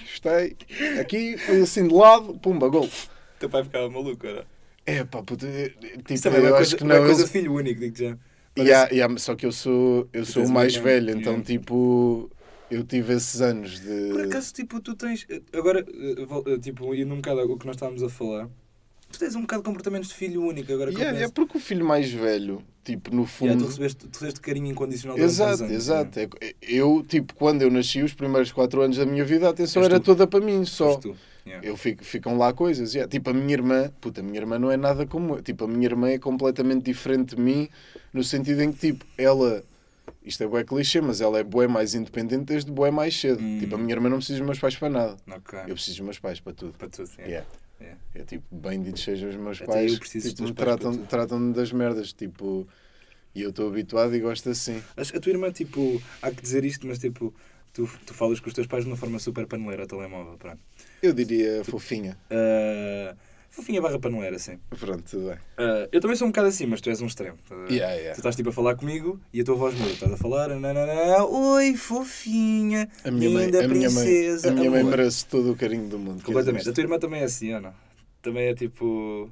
[0.00, 0.56] Gostei.
[1.00, 2.88] Aqui, fui assim de lado, pumba, gol.
[3.38, 4.46] Teu pai ficava maluco, era.
[4.86, 7.04] É pá, puto, tipo, Isso também é eu uma acho coisa, que uma não.
[7.04, 8.18] coisa eles- filho único, digo já.
[8.56, 11.44] E há- e há- só que eu sou, eu sou o mais velho, então Yeah.
[11.46, 12.30] tipo,
[12.70, 14.10] eu tive esses anos de.
[14.12, 15.26] Por acaso, tipo, tu tens.
[15.52, 18.48] Agora, eh, eh, tipo, indo um bocado ao que nós estávamos a falar,
[19.10, 20.72] tu tens um bocado de comportamentos de filho único.
[20.72, 23.48] Agora Yeah, é porque o filho mais velho, tipo, no fundo.
[23.48, 26.18] Yeah, tu, recebeste, tu recebeste carinho incondicional Exato, anos, exato.
[26.20, 26.28] né?
[26.62, 29.98] Eu, tipo, quando eu nasci, os primeiros 4 anos da minha vida, a atenção era
[29.98, 30.04] tu.
[30.06, 30.96] toda para mim só.
[30.96, 31.16] Tu.
[31.46, 31.66] Yeah.
[31.66, 32.94] Eu fico, ficam lá coisas.
[32.94, 33.10] yeah.
[33.10, 35.42] Tipo, a minha irmã, puta, a minha irmã não é nada como eu.
[35.42, 37.68] Tipo, a minha irmã é completamente diferente de mim,
[38.12, 39.64] no sentido em que, tipo, ela.
[40.22, 43.42] Isto é bué clichê, mas ela é bué mais independente desde bué mais cedo.
[43.42, 43.58] Hum.
[43.58, 45.16] Tipo, a minha irmã não precisa dos meus pais para nada.
[45.28, 45.58] Ok.
[45.66, 46.72] Eu preciso dos meus pais para tudo.
[46.78, 47.22] Para tudo, sim.
[47.22, 47.46] Yeah.
[47.80, 48.00] Yeah.
[48.14, 49.98] É tipo, benditos sejam os meus Até pais.
[49.98, 51.06] tipo, me tratam, tudo.
[51.06, 52.12] tratam-me das merdas.
[52.12, 52.66] Tipo,
[53.34, 54.82] e eu estou habituado e gosto assim.
[54.96, 57.32] A tua irmã, tipo, há que dizer isto, mas tipo,
[57.72, 60.58] tu, tu falas com os teus pais de uma forma super paneleira telemóvel, pronto.
[61.02, 62.18] Eu diria fofinha.
[62.30, 63.14] Ah,
[63.50, 64.58] fofinha barra paneleira, sim.
[64.78, 65.38] Pronto, tudo bem.
[65.58, 67.36] Ah, eu também sou um bocado assim, mas tu és um extremo.
[67.48, 67.70] ver?
[67.72, 68.14] Yeah, yeah.
[68.14, 69.90] Tu estás tipo a falar comigo e a tua voz muda.
[69.92, 74.48] Estás a falar, nananana, oi, fofinha, A minha mãe, linda a minha mãe, princesa.
[74.50, 76.22] a minha mãe merece todo o carinho do mundo.
[76.22, 76.68] Completamente.
[76.68, 77.74] A tua irmã também é assim, ou não?
[78.22, 79.30] Também é tipo,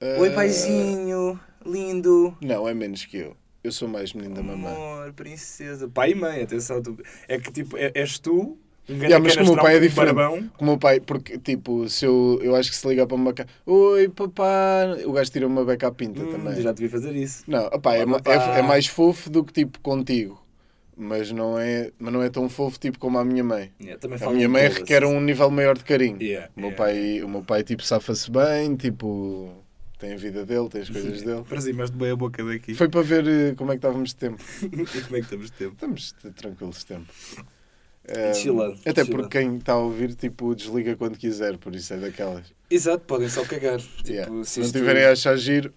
[0.00, 2.36] Ah, oi, paizinho, lindo.
[2.40, 3.36] Não, é menos que eu.
[3.62, 4.72] Eu sou mais menino da mamãe.
[4.74, 5.88] Amor, princesa.
[5.88, 6.82] Pai e mãe, atenção.
[6.82, 6.98] Tu...
[7.26, 10.14] É que tipo, é- és tu, Yeah, mas como o pai é um diferente.
[10.14, 10.50] barbão.
[10.58, 13.46] Como o pai, porque tipo, se eu, eu acho que se ligar para uma cá,
[13.64, 16.60] oi papá, o gajo tira uma beca à pinta Hum, também.
[16.60, 17.44] já devia fazer isso.
[17.46, 20.42] Não, opá, é, é, é mais fofo do que tipo contigo.
[20.96, 23.72] Mas não é, mas não é tão fofo tipo como a minha mãe.
[23.80, 24.78] Yeah, A minha mãe todas.
[24.78, 26.22] requer um nível maior de carinho.
[26.22, 26.84] Yeah, O meu yeah.
[26.84, 29.50] pai, o meu pai tipo safa-se bem, tipo
[29.98, 31.40] tem a vida dele, tem as coisas dele.
[31.40, 32.74] Aproximaste bem a boca daqui.
[32.74, 34.44] Foi para ver eh, como é que estávamos de tempo.
[34.62, 35.72] e como é que estamos de tempo?
[35.74, 37.06] Estamos t- tranquilos de tempo.
[38.06, 38.78] Até chillado.
[39.10, 42.52] porque quem está a ouvir tipo desliga quando quiser, por isso é daquelas.
[42.70, 43.78] Exato, podem só cagar.
[43.80, 44.30] Tipo, Yeah.
[44.44, 45.72] se não isto- tiverem a achar giro.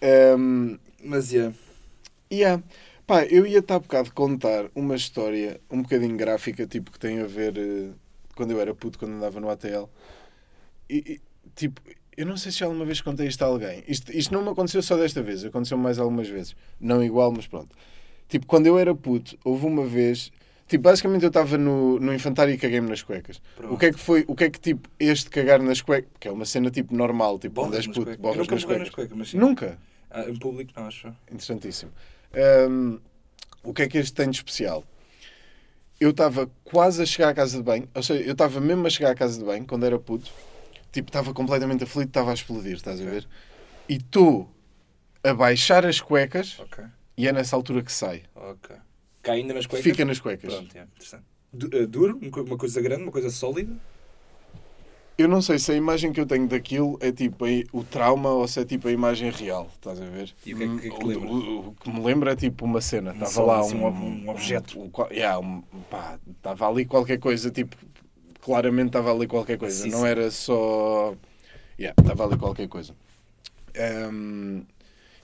[0.00, 1.54] ehm, Mas yeah.
[2.32, 2.62] Yeah.
[3.06, 7.20] Pá, eu ia estar a bocado contar uma história um bocadinho gráfica, tipo, que tem
[7.20, 7.90] a ver eh,
[8.34, 9.88] quando eu era puto, quando andava no ATL.
[10.88, 11.20] E, e,
[11.54, 11.80] tipo,
[12.16, 13.84] eu não sei se alguma vez contei isto a alguém.
[13.86, 16.56] Isto, isto não me aconteceu só desta vez, aconteceu mais algumas vezes.
[16.80, 17.76] Não igual, mas pronto.
[18.28, 20.32] Tipo, quando eu era puto, houve uma vez.
[20.66, 23.40] Tipo, basicamente eu estava no, no infantário e caguei-me nas cuecas.
[23.54, 23.74] Pronto.
[23.74, 26.26] O que é que foi, o que é que tipo, este cagar nas cuecas, que
[26.26, 28.86] é uma cena tipo normal, tipo, Borras quando és puto, borras nas cuecas.
[28.86, 29.36] nas cuecas, mas sim.
[29.38, 29.78] Nunca.
[30.10, 31.08] Ah, em público não, acho.
[31.30, 31.92] Interessantíssimo.
[32.70, 32.98] Hum,
[33.62, 34.84] o que é que este tem de especial?
[36.00, 38.90] Eu estava quase a chegar à casa de banho, ou seja, eu estava mesmo a
[38.90, 40.30] chegar à casa de banho quando era puto,
[40.92, 43.26] tipo, estava completamente aflito, estava a explodir, estás a ver?
[43.88, 44.50] E estou
[45.22, 46.84] a baixar as cuecas, Ok.
[47.16, 48.22] e é nessa altura que sai.
[48.34, 48.74] Ok.
[49.24, 49.84] Cai ainda nas cuecas?
[49.90, 50.52] Fica nas cuecas.
[50.54, 51.24] Pronto, é, interessante.
[51.52, 52.18] Du- eh, duro?
[52.20, 53.02] Uma co- Uma coisa grande?
[53.04, 53.74] Uma coisa sólida?
[55.16, 58.46] Eu não sei se a imagem que eu tenho daquilo é tipo o trauma ou
[58.48, 60.34] se é tipo a imagem real, estás a ver?
[60.44, 61.28] E o que é que- que é que te O- lembra?
[61.30, 63.12] O, o que me lembra é tipo uma cena.
[63.12, 64.78] Estava lá assim, um, um- um objeto.
[64.80, 67.76] Um, qual- yeah, um- pá, estava ali qualquer coisa, tipo,
[68.42, 69.84] claramente estava ali qualquer coisa.
[69.84, 70.06] Sim, não sim.
[70.06, 71.14] era só.
[71.78, 72.92] Yeah, estava ali qualquer coisa.
[73.78, 74.62] Ahm,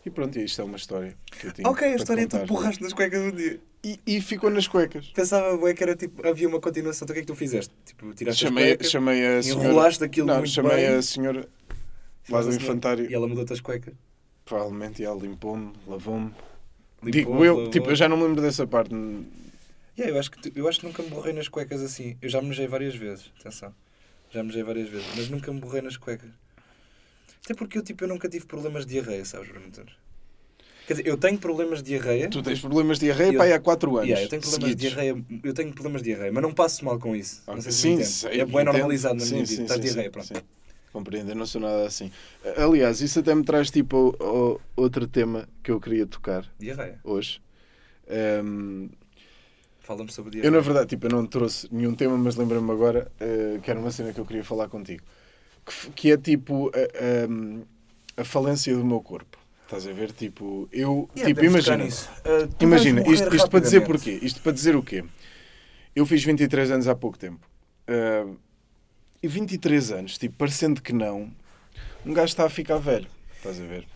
[0.07, 1.69] e pronto, isto é uma história que eu tinha.
[1.69, 3.61] Ok, a história é tu porraste nas cuecas um dia.
[3.83, 5.07] E, e ficou nas cuecas.
[5.09, 7.07] Pensava bué, que era tipo, havia uma continuação.
[7.07, 7.73] Então o que é que tu fizeste?
[7.85, 9.65] Tipo, tiraste Chamei, as cuecas, chamei a senhora.
[9.65, 10.87] enrolaste aquilo Não, muito chamei bem.
[10.89, 11.49] a senhora
[12.29, 13.11] lá do infantário.
[13.11, 13.95] E ela mudou-te as cuecas.
[14.45, 16.27] Provavelmente ela limpou-me, lavou-me.
[17.03, 17.71] Limpou, Digo eu, lavou.
[17.71, 18.91] tipo, eu já não me lembro dessa parte.
[19.99, 22.17] Yeah, eu, acho que, eu acho que nunca me borrei nas cuecas assim.
[22.21, 23.75] Eu já me mejei várias vezes, atenção.
[24.31, 26.31] Já me mejei várias vezes, mas nunca me borrei nas cuecas.
[27.45, 29.95] Até porque eu, tipo, eu nunca tive problemas de diarreia, sabes, Bruno Antunes?
[30.91, 32.29] Quer dizer, eu tenho problemas de diarreia.
[32.29, 34.09] Tu tens problemas de diarreia Eu- pá, aí há 4 anos.
[34.09, 36.99] Yeah, eu tenho problemas de diarreia, eu tenho problemas de diarreia, mas não passo mal
[36.99, 37.43] com isso.
[37.47, 38.65] Não Ok, sei se sim, sei, é bem entendo.
[38.65, 39.63] normalizado na Sim, minha sim, vida.
[39.63, 40.27] Estás sim, diarreia, sim, pronto.
[40.27, 40.45] sim.
[40.93, 42.11] Compreendo, eu não sou nada assim.
[42.57, 44.25] Aliás, isso até me traz tipo o-
[44.57, 46.99] o- outro tema que eu queria tocar Diarreia.
[47.05, 47.41] hoje.
[48.09, 48.89] Ehm,
[49.79, 50.51] Fala-me sobre eu, diarreia.
[50.51, 53.93] na verdade, tipo, eu não trouxe nenhum tema, mas lembrei-me agora eh, que era uma
[53.93, 55.05] cena que eu queria falar contigo.
[55.65, 57.63] Que, que é tipo a, ehm,
[58.17, 59.39] a falência do meu corpo.
[59.71, 60.11] Estás a ver?
[60.11, 61.09] Tipo, eu.
[61.15, 62.09] Yeah, tipo, podemos tocar imagina.
[62.27, 64.19] Uh, Imagina, isto, isto para dizer porquê?
[64.21, 65.05] Isto para dizer o quê?
[65.95, 67.49] Eu fiz 23 anos há pouco tempo.
[67.87, 68.27] Ah,
[69.23, 71.31] e 23 anos, tipo, parecendo que não,
[72.05, 73.07] um gajo está a ficar velho.
[73.37, 73.87] Estás a ver?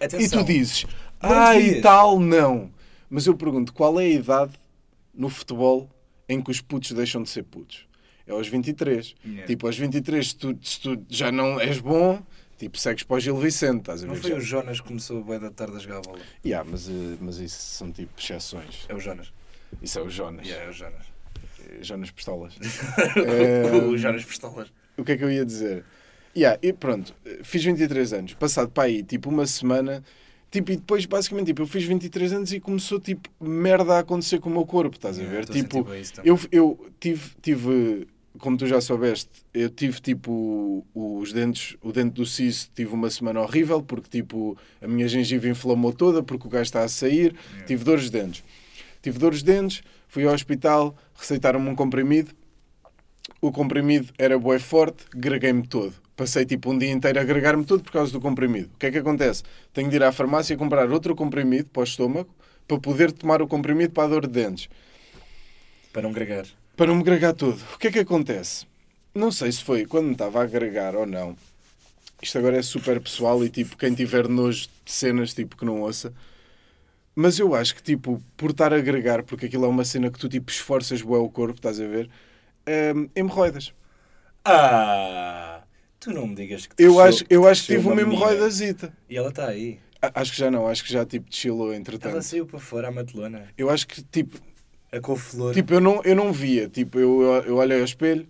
[0.00, 0.40] Atenção.
[0.40, 0.84] E tu dizes,
[1.20, 2.72] ah, e devias." tal, não.
[3.08, 4.54] Mas eu pergunto, qual é a idade
[5.14, 5.88] no futebol
[6.28, 7.86] em que os putos deixam de ser putos?
[8.26, 9.14] É aos 23.
[9.24, 9.46] Yeah.
[9.46, 12.20] Tipo, aos 23, se tu, se tu já não és bom,
[12.64, 14.14] tipo, segues para o Gil Vicente, estás a ver?
[14.14, 16.18] Não foi o Jonas que começou bem da tarde a jogar a bola.
[16.44, 18.86] Yeah, mas, eh, mas isso são tipo exceções.
[18.88, 19.32] É o Jonas.
[19.82, 20.46] Isso é o Jonas.
[20.46, 21.06] Yeah, é o Jonas.
[21.60, 22.54] Eh, Jonas Pistolas.
[23.90, 24.72] o Jonas Pistolas.
[24.96, 25.84] o que é que eu ia dizer?
[26.36, 28.34] Yeah, e pronto, eh, fiz 23 anos.
[28.34, 30.02] Passado para aí, tipo, uma semana.
[30.50, 34.38] Tipo, e depois, basicamente, tipo, eu fiz 23 anos e começou, tipo, merda a acontecer
[34.38, 35.46] com o meu corpo, estás a Yeah, ver?
[35.52, 35.86] sentir Tipo,
[36.24, 38.06] eu, eu tive, tive,
[38.38, 43.08] como tu já soubeste, eu tive, tipo, os dentes, o dente do siso, tive uma
[43.08, 47.34] semana horrível, porque, tipo, a minha gengiva inflamou toda, porque o gajo está a sair.
[47.34, 47.66] Yeah.
[47.66, 48.44] Tive dores de dentes.
[49.00, 52.32] Tive dores de dentes, fui ao hospital, receitaram-me um comprimido.
[53.40, 55.94] O comprimido era bué forte, greguei-me todo.
[56.16, 58.70] Passei tipo um dia inteiro a agregar-me todo por causa do comprimido.
[58.74, 59.42] O que é que acontece?
[59.72, 62.34] Tenho de ir à farmácia comprar outro comprimido para o estômago
[62.66, 64.68] para poder tomar o comprimido para a dor de dentes.
[65.92, 66.46] Para não gregar.
[66.76, 67.60] Para não me gregar todo.
[67.74, 68.66] O que é que acontece?
[69.14, 71.36] Não sei se foi quando me estava a agregar ou não.
[72.22, 75.82] Isto agora é super pessoal e tipo, quem tiver nojo de cenas, tipo, que não
[75.82, 76.12] ouça.
[77.14, 80.18] Mas eu acho que, tipo, por estar a agregar, porque aquilo é uma cena que
[80.18, 82.10] tu, tipo, esforças bué o corpo, estás a ver?
[82.96, 83.72] hum, hemorroidas.
[84.44, 85.62] Ah!
[86.00, 88.92] Tu não me digas que Eu acho, eu acho que tive uma hemorroidazita.
[89.08, 89.78] E ela está aí.
[90.02, 92.22] A- Acho que já não, acho que já, tipo, descilou, Ela entretanto.
[92.22, 93.48] saiu para fora, a matelona.
[93.56, 94.38] Eu acho que, tipo,
[94.96, 95.52] A couve-flor.
[95.54, 96.68] Tipo, eu não, eu não via.
[96.68, 98.26] Tipo, eu, eu olhei ao espelho,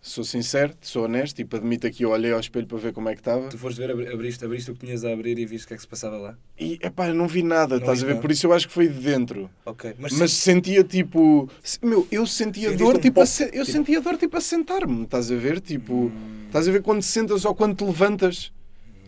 [0.00, 3.14] sou sincero, sou honesto, tipo, admito aqui, eu olhei ao espelho para ver como é
[3.14, 3.48] que estava.
[3.48, 5.74] Tu foste ver, abri- abriste, abriste o que tinhas a abrir e viste o que
[5.74, 6.36] é que se passava lá.
[6.60, 8.12] E, epá, eu não vi nada, Não estás vi a ver?
[8.14, 8.22] nada.
[8.22, 9.50] Por isso eu acho que foi de dentro.
[9.64, 9.94] Ok.
[9.98, 11.48] Mas, Mas, sim, sentia, tipo...
[11.62, 14.40] se- Meu, eu sentia Sentiste dor, um tipo, se- eu tipo- sentia dor, tipo, a
[14.40, 15.58] sentar-me, estás a ver?
[15.60, 16.12] Tipo, Hum.
[16.46, 18.52] estás a ver quando sentas ou quando te levantas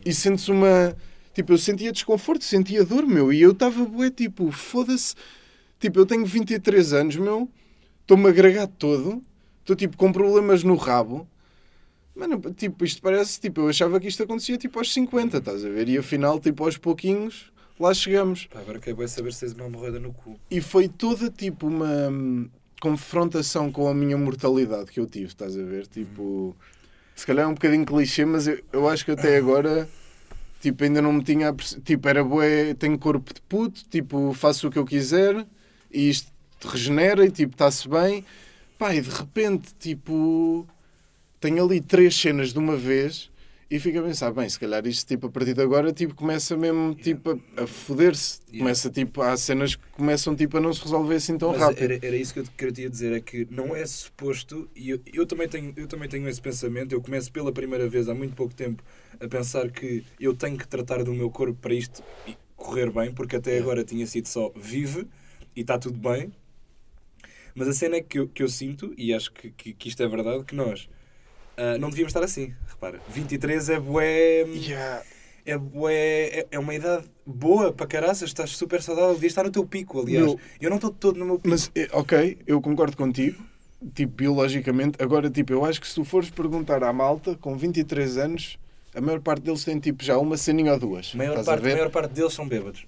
[0.04, 0.96] e sentes uma...
[1.34, 5.14] Tipo, eu sentia desconforto, sentia dor, meu, e eu estava, bué, tipo, foda-se.
[5.78, 7.48] Tipo, eu tenho 23 anos, meu,
[8.00, 9.22] estou-me agregado todo,
[9.60, 11.28] estou, tipo, com problemas no rabo.
[12.14, 15.68] Mano, tipo, isto parece, tipo, eu achava que isto acontecia, tipo, aos 50, estás a
[15.68, 15.88] ver?
[15.88, 18.46] E afinal, tipo, aos pouquinhos, lá chegamos.
[18.46, 20.40] Pá, agora quero bem saber se tens uma hemorroida no cu.
[20.50, 22.48] E foi toda, tipo, uma hum,
[22.80, 25.86] confrontação com a minha mortalidade que eu tive, estás a ver?
[25.88, 26.56] Tipo,
[27.14, 29.86] se calhar é um bocadinho clichê, mas eu, eu acho que até agora,
[30.58, 31.52] tipo, ainda não me tinha...
[31.84, 35.46] Tipo, era bué, tenho corpo de puto, tipo, faço o que eu quiser
[35.90, 36.30] e isto
[36.64, 38.24] regenera e, tipo, está-se bem.
[38.78, 40.66] Pá, e de repente, tipo,
[41.40, 43.30] tenho ali três cenas de uma vez...
[43.68, 46.56] E fico a pensar, bem, se calhar isto, tipo, a partir de agora, tipo, começa
[46.56, 48.38] mesmo, tipo, a, a foder-se.
[48.42, 48.60] Yeah.
[48.60, 51.82] Começa, tipo, há cenas que começam, tipo, a não se resolver assim tão Mas rápido.
[51.82, 54.70] Era, era isso que eu, que eu te ia dizer, é que não é suposto,
[54.76, 58.08] e eu, eu, também tenho, eu também tenho esse pensamento, eu começo pela primeira vez
[58.08, 58.84] há muito pouco tempo
[59.18, 62.04] a pensar que eu tenho que tratar do meu corpo para isto
[62.56, 65.08] correr bem, porque até agora tinha sido só vive
[65.56, 66.30] e está tudo bem.
[67.54, 70.02] Mas a cena é que eu, que eu sinto, e acho que, que, que isto
[70.02, 70.88] é verdade, que nós
[71.56, 72.54] ah, não devíamos estar assim.
[72.68, 74.42] Repara, 23 é bué.
[74.42, 75.02] Yeah.
[75.46, 79.50] é, bué- é, é uma idade boa para caraças, estás super saudável, devias estar no
[79.50, 80.26] teu pico, aliás.
[80.26, 81.48] Meu- Eu não estou todo no meu pico.
[81.48, 83.42] Mas, eh, ok, eu concordo contigo,
[83.94, 85.02] tipo, biologicamente.
[85.02, 88.58] Agora, tipo, eu acho que se tu fores perguntar à malta, com 23 anos,
[88.94, 91.14] a maior parte deles tem, tipo, já uma ceninha ou duas.
[91.14, 92.84] Maior, parte, a maior parte deles são bêbados.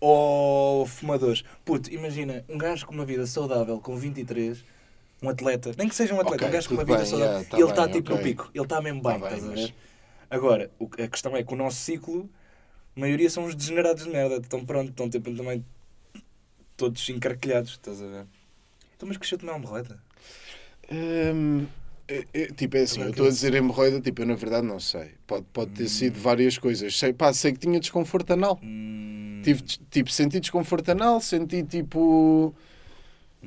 [0.00, 1.42] Ou fumadores.
[1.64, 4.64] Puto, imagina, um gajo com uma vida saudável, com 23,
[5.22, 7.32] um atleta, nem que seja um atleta, Ok, um gajo com uma vida bem, saudável,
[7.34, 8.16] yeah, tá ele bem, está tipo ok.
[8.16, 9.74] no pico, ele está mesmo Tá bem, bem, estás a mas- ver?
[10.30, 12.28] Agora, o a questão é que o nosso ciclo,
[12.96, 15.64] a maioria são os degenerados de merda, estão pronto, estão tipo, também
[16.76, 18.26] todos encarquilhados, estás a ver?
[18.96, 19.98] Então, mas que cheio de uma hemorroida?
[20.92, 21.66] Hum,
[22.08, 24.80] é- é, tipo, é assim, eu estou a dizer hemorroida, tipo, eu na verdade não
[24.80, 25.12] sei.
[25.26, 25.88] Pode, pode ter Hum.
[25.88, 26.96] sido várias coisas.
[26.98, 28.58] Sei, pá, sei que tinha desconforto anal.
[28.62, 32.54] Hum, Tive, tipo, senti desconforto anal, senti, tipo,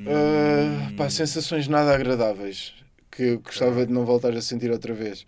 [0.06, 2.74] ah, pá, sensações nada agradáveis
[3.12, 5.26] que gostava de não voltar a sentir outra vez.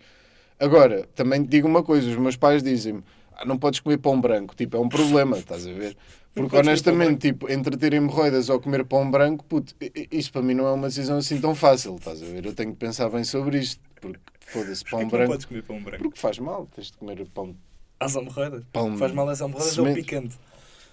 [0.58, 3.02] Agora, também te digo uma coisa: os meus pais dizem-me,
[3.46, 4.54] não podes comer pão branco.
[4.54, 5.96] Tipo, é um problema, estás a ver?
[6.34, 9.72] Porque honestamente, tipo, entre ter hemorroidas ou comer pão branco, puto,
[10.10, 12.44] isso para mim não é uma decisão assim tão fácil, estás a ver?
[12.44, 15.30] Eu tenho que pensar bem sobre isto, porque foda-se, pão não branco.
[15.30, 16.02] podes comer pão branco?
[16.02, 17.54] Porque faz mal, tens de comer pão
[18.00, 18.64] Às hemorroidas?
[18.72, 20.00] Pão- Faz mal às hemorroidas é o semente.
[20.02, 20.36] picante.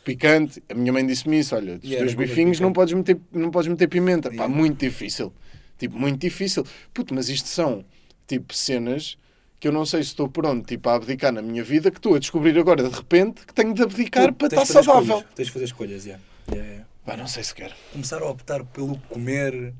[0.04, 0.64] picante.
[0.70, 3.20] A minha mãe disse-me isso: olha, dos Yeah, teus não comes bifinhos não podes, meter,
[3.32, 4.30] não podes meter pimenta.
[4.30, 4.56] Pá, Yeah.
[4.56, 5.34] muito difícil.
[5.80, 6.64] Tipo, muito difícil.
[6.94, 7.84] Puto, mas isto são,
[8.28, 9.18] tipo, cenas
[9.62, 12.16] que eu não sei se estou pronto, tipo, a abdicar na minha vida, que estou
[12.16, 15.18] a descobrir agora, de repente, que tenho de abdicar Tu para estar saudável.
[15.18, 16.04] escolhas, Tens de fazer escolhas.
[16.06, 16.86] Yeah, yeah.
[17.06, 17.74] Pá, não sei se quero.
[17.92, 19.72] Começar a optar pelo comer,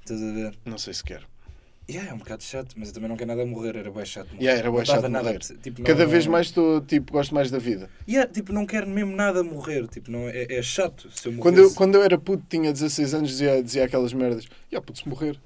[0.00, 0.58] estás a ver?
[0.64, 1.28] Não sei se quero.
[1.88, 4.26] Yeah, é um bocado chato, mas eu também não quero nada morrer, era bem chato.
[4.32, 4.42] morrer.
[4.42, 7.52] Yeah, era Não chato nada, tipo, não- Cada não- vez mais estou, tipo, gosto mais
[7.52, 7.88] da vida.
[8.08, 11.34] Yeah, tipo, não quero mesmo nada morrer, tipo, não, é, é chato se eu.
[11.38, 14.44] Quando eu, quando eu era puto, tinha 16 anos, dizia, dizia aquelas merdas.
[14.72, 15.40] Ya, puto, se morrer.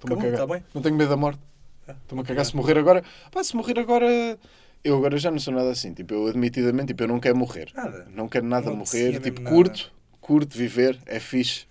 [0.00, 0.46] Estou-me a cagar.
[0.46, 0.64] Bem?
[0.72, 1.40] Não tenho medo da morte.
[1.88, 3.02] Estou-me a cagar se morrer agora.
[3.30, 4.38] Pá, se morrer agora.
[4.84, 5.92] Eu agora já não sou nada assim.
[5.94, 7.70] Tipo, eu admitidamente, tipo, eu não quero morrer.
[7.74, 8.06] Nada.
[8.14, 9.20] Não quero nada Não morrer.
[9.20, 11.66] Tipo, curto, curto viver, é fixe.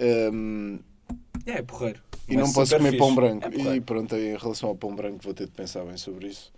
[0.00, 0.78] Hum,
[1.46, 2.00] Yeah, é porreiro.
[2.28, 2.98] e Mas não posso comer fixe.
[2.98, 3.46] pão branco.
[3.48, 6.52] É e pronto, em relação ao pão branco, vou ter de pensar bem sobre isso.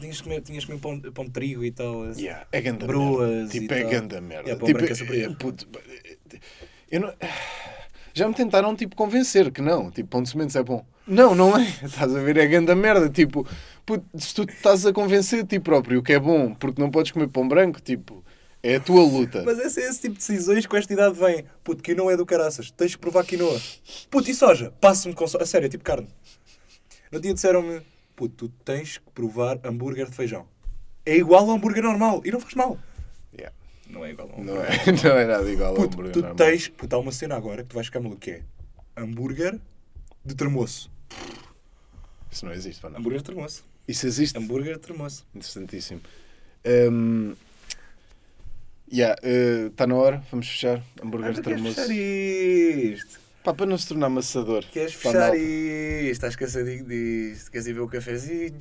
[0.00, 2.08] Tinhas de comer, tinhas comer pão, pão de trigo e tal.
[2.10, 3.56] esse- Yeah, é ganda Broas merda.
[3.56, 3.90] e Tipo, é tal.
[3.90, 4.48] ganda merda.
[4.48, 5.36] Yeah, pão tipo, branco é superior.
[5.36, 5.68] puto,
[6.90, 7.14] eu não...
[8.14, 9.90] Já me tentaram, tipo, convencer que não.
[9.90, 10.84] Tipo, pão de sementes é bom.
[11.06, 11.62] Não, não é.
[11.82, 12.36] Estás a ver?
[12.36, 13.08] É ganda merda.
[13.08, 13.46] Tipo,
[13.84, 17.12] puto, se tu estás a convencer a ti próprio que é bom porque não podes
[17.12, 18.24] comer pão branco, tipo,
[18.62, 19.42] é a tua luta.
[19.44, 21.44] Mas esse é esse tipo de decisões que com esta idade vem.
[21.64, 22.70] Puto, quinoa é do caraças.
[22.70, 23.60] Tens de provar quinoa.
[24.10, 24.72] Puto, e soja?
[24.80, 25.42] Passo-me com soja.
[25.42, 26.08] A sério, é tipo carne.
[27.10, 27.82] No dia disseram-me,
[28.14, 30.46] puto, tu tens que provar hambúrguer de feijão.
[31.04, 32.22] É igual ao hambúrguer normal.
[32.24, 32.78] E não faz mal.
[33.92, 34.88] Não é igual ao Não hambúrguer.
[34.88, 36.36] é, não é nada igual Puto, hambúrguer tu normal.
[36.36, 36.68] tens...
[36.68, 38.42] Puto, há uma cena agora que tu vais ficar maluco, que é
[38.96, 39.58] hambúrguer
[40.24, 40.90] de termoço.
[42.30, 42.98] Isso não existe, pá, não.
[42.98, 43.64] Hambúrguer de termoço.
[43.86, 44.38] Isso existe.
[44.38, 45.26] Hambúrguer de termoço.
[45.34, 46.00] Interessantíssimo.
[46.64, 47.34] Um,
[48.90, 49.14] yeah,
[49.66, 50.82] Está na hora, vamos fechar.
[51.02, 51.80] Hambúrguer Ah, de tu queres termoço.
[51.88, 53.20] fechar isto?
[53.44, 54.64] Pá, para não se tornar amassador.
[54.72, 56.12] Queres Para a fechar isto?
[56.12, 57.50] Estás cansadinho disto?
[57.50, 58.58] Queres ir ver o cafezinho?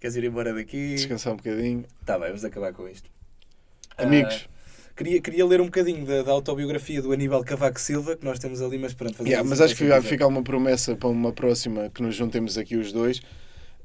[0.00, 0.94] Queres ir embora daqui?
[0.94, 1.84] Descansar um bocadinho.
[2.06, 3.10] Tá bem, vamos acabar com isto.
[3.98, 8.24] Amigos, Ah, queria, queria ler um bocadinho da, da autobiografia do Aníbal Cavaco Silva, que
[8.24, 11.08] nós temos ali, mas pronto, fazer yeah, mas acho que vai ficar uma promessa para
[11.08, 13.20] uma próxima que nos juntemos aqui os dois.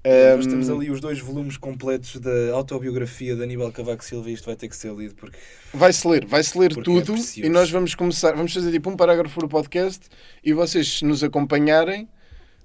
[0.05, 4.33] Nós Um, temos ali os dois volumes completos da autobiografia de Aníbal Cavaco Silva e
[4.33, 5.37] isto vai ter que ser lido porque
[5.73, 7.47] Vai-se ler, vai-se ler Porque é tudo precioso.
[7.47, 10.01] e nós vamos começar, vamos fazer tipo um parágrafo por podcast
[10.43, 12.09] e vocês se nos acompanharem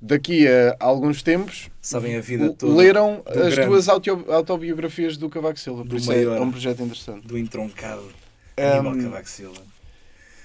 [0.01, 3.69] daqui a alguns tempos sabem a vida toda leram as grande.
[3.71, 5.85] duas auto- autobiografias do Cavaco Silva.
[5.85, 6.37] Do isso é, maior.
[6.37, 7.27] é um projeto interessante.
[7.27, 8.03] do entroncado
[8.59, 9.61] Um, Aníbal Cavaco Silva.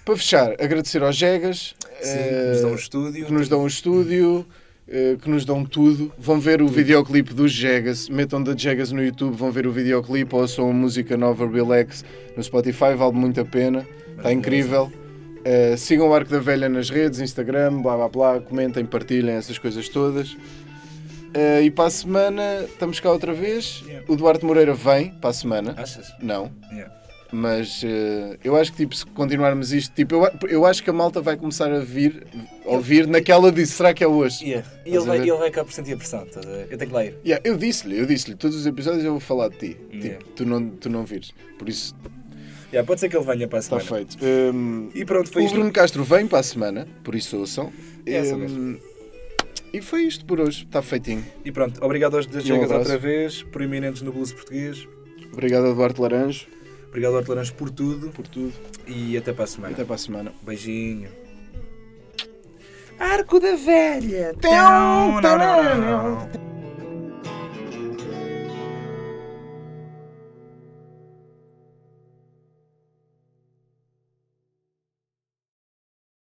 [0.06, 3.26] Para fechar, agradecer aos Jegas Sim, eh, que nos dão um estúdio.
[3.26, 4.46] que nos dão um estúdio,
[4.88, 6.12] eh, que nos dão tudo.
[6.18, 10.36] Vão ver o videoclipe dos Jegas, metam da Jegas no YouTube, vão ver o videoclipe,
[10.36, 12.04] ouçam a música nova Relax
[12.36, 13.88] no Spotify, vale muito a pena,
[14.18, 14.92] está incrível.
[15.46, 19.58] Eh, sigam o Arco da Velha nas redes, Instagram, blá blá blá, comentem, partilhem essas
[19.58, 20.38] coisas todas.
[21.34, 23.84] Eh, e para a semana estamos cá outra vez.
[23.86, 24.06] Yeah.
[24.08, 25.74] O Duarte Moreira vem para a semana.
[25.78, 26.14] Achas?
[26.22, 26.94] Não, Yeah.
[27.32, 30.94] mas eh, eu acho que tipo, se continuarmos isto, tipo, eu, eu acho que a
[30.94, 32.26] malta vai começar a vir,
[32.66, 34.46] a ouvir naquela de será que é hoje?
[34.46, 34.68] Yeah.
[34.86, 36.24] E ele vai, ele vai cá por sentir a pressão.
[36.26, 36.68] ver?
[36.70, 37.16] Eu tenho que lá ir.
[37.26, 39.78] Yeah, eu disse-lhe, eu disse-lhe, todos os episódios eu vou falar de ti.
[39.92, 40.20] Yeah.
[40.20, 41.34] Tipo, tu não, tu não vires.
[41.58, 41.96] Por isso
[42.74, 44.08] Yeah, pode ser que ele venha para a está semana.
[44.08, 44.18] feito.
[44.26, 45.54] Hum, E pronto, foi o isto.
[45.54, 47.72] Bruno Castro vem para a semana, por isso ouçam.
[48.06, 48.80] É, só Hum,
[49.72, 51.24] e foi isto por hoje, está feitinho.
[51.46, 54.88] E pronto, obrigado aos das E um outra vez, proeminentes no blues português.
[55.32, 56.48] Obrigado a Duarte Laranjo
[56.90, 58.54] Obrigado ao Laranjo por tudo por tudo.
[58.88, 59.74] e até para a semana.
[59.74, 60.34] Até para a semana.
[60.44, 61.10] Beijinho.
[63.00, 64.34] Arco da Velha.
[64.40, 66.43] Tão, tão,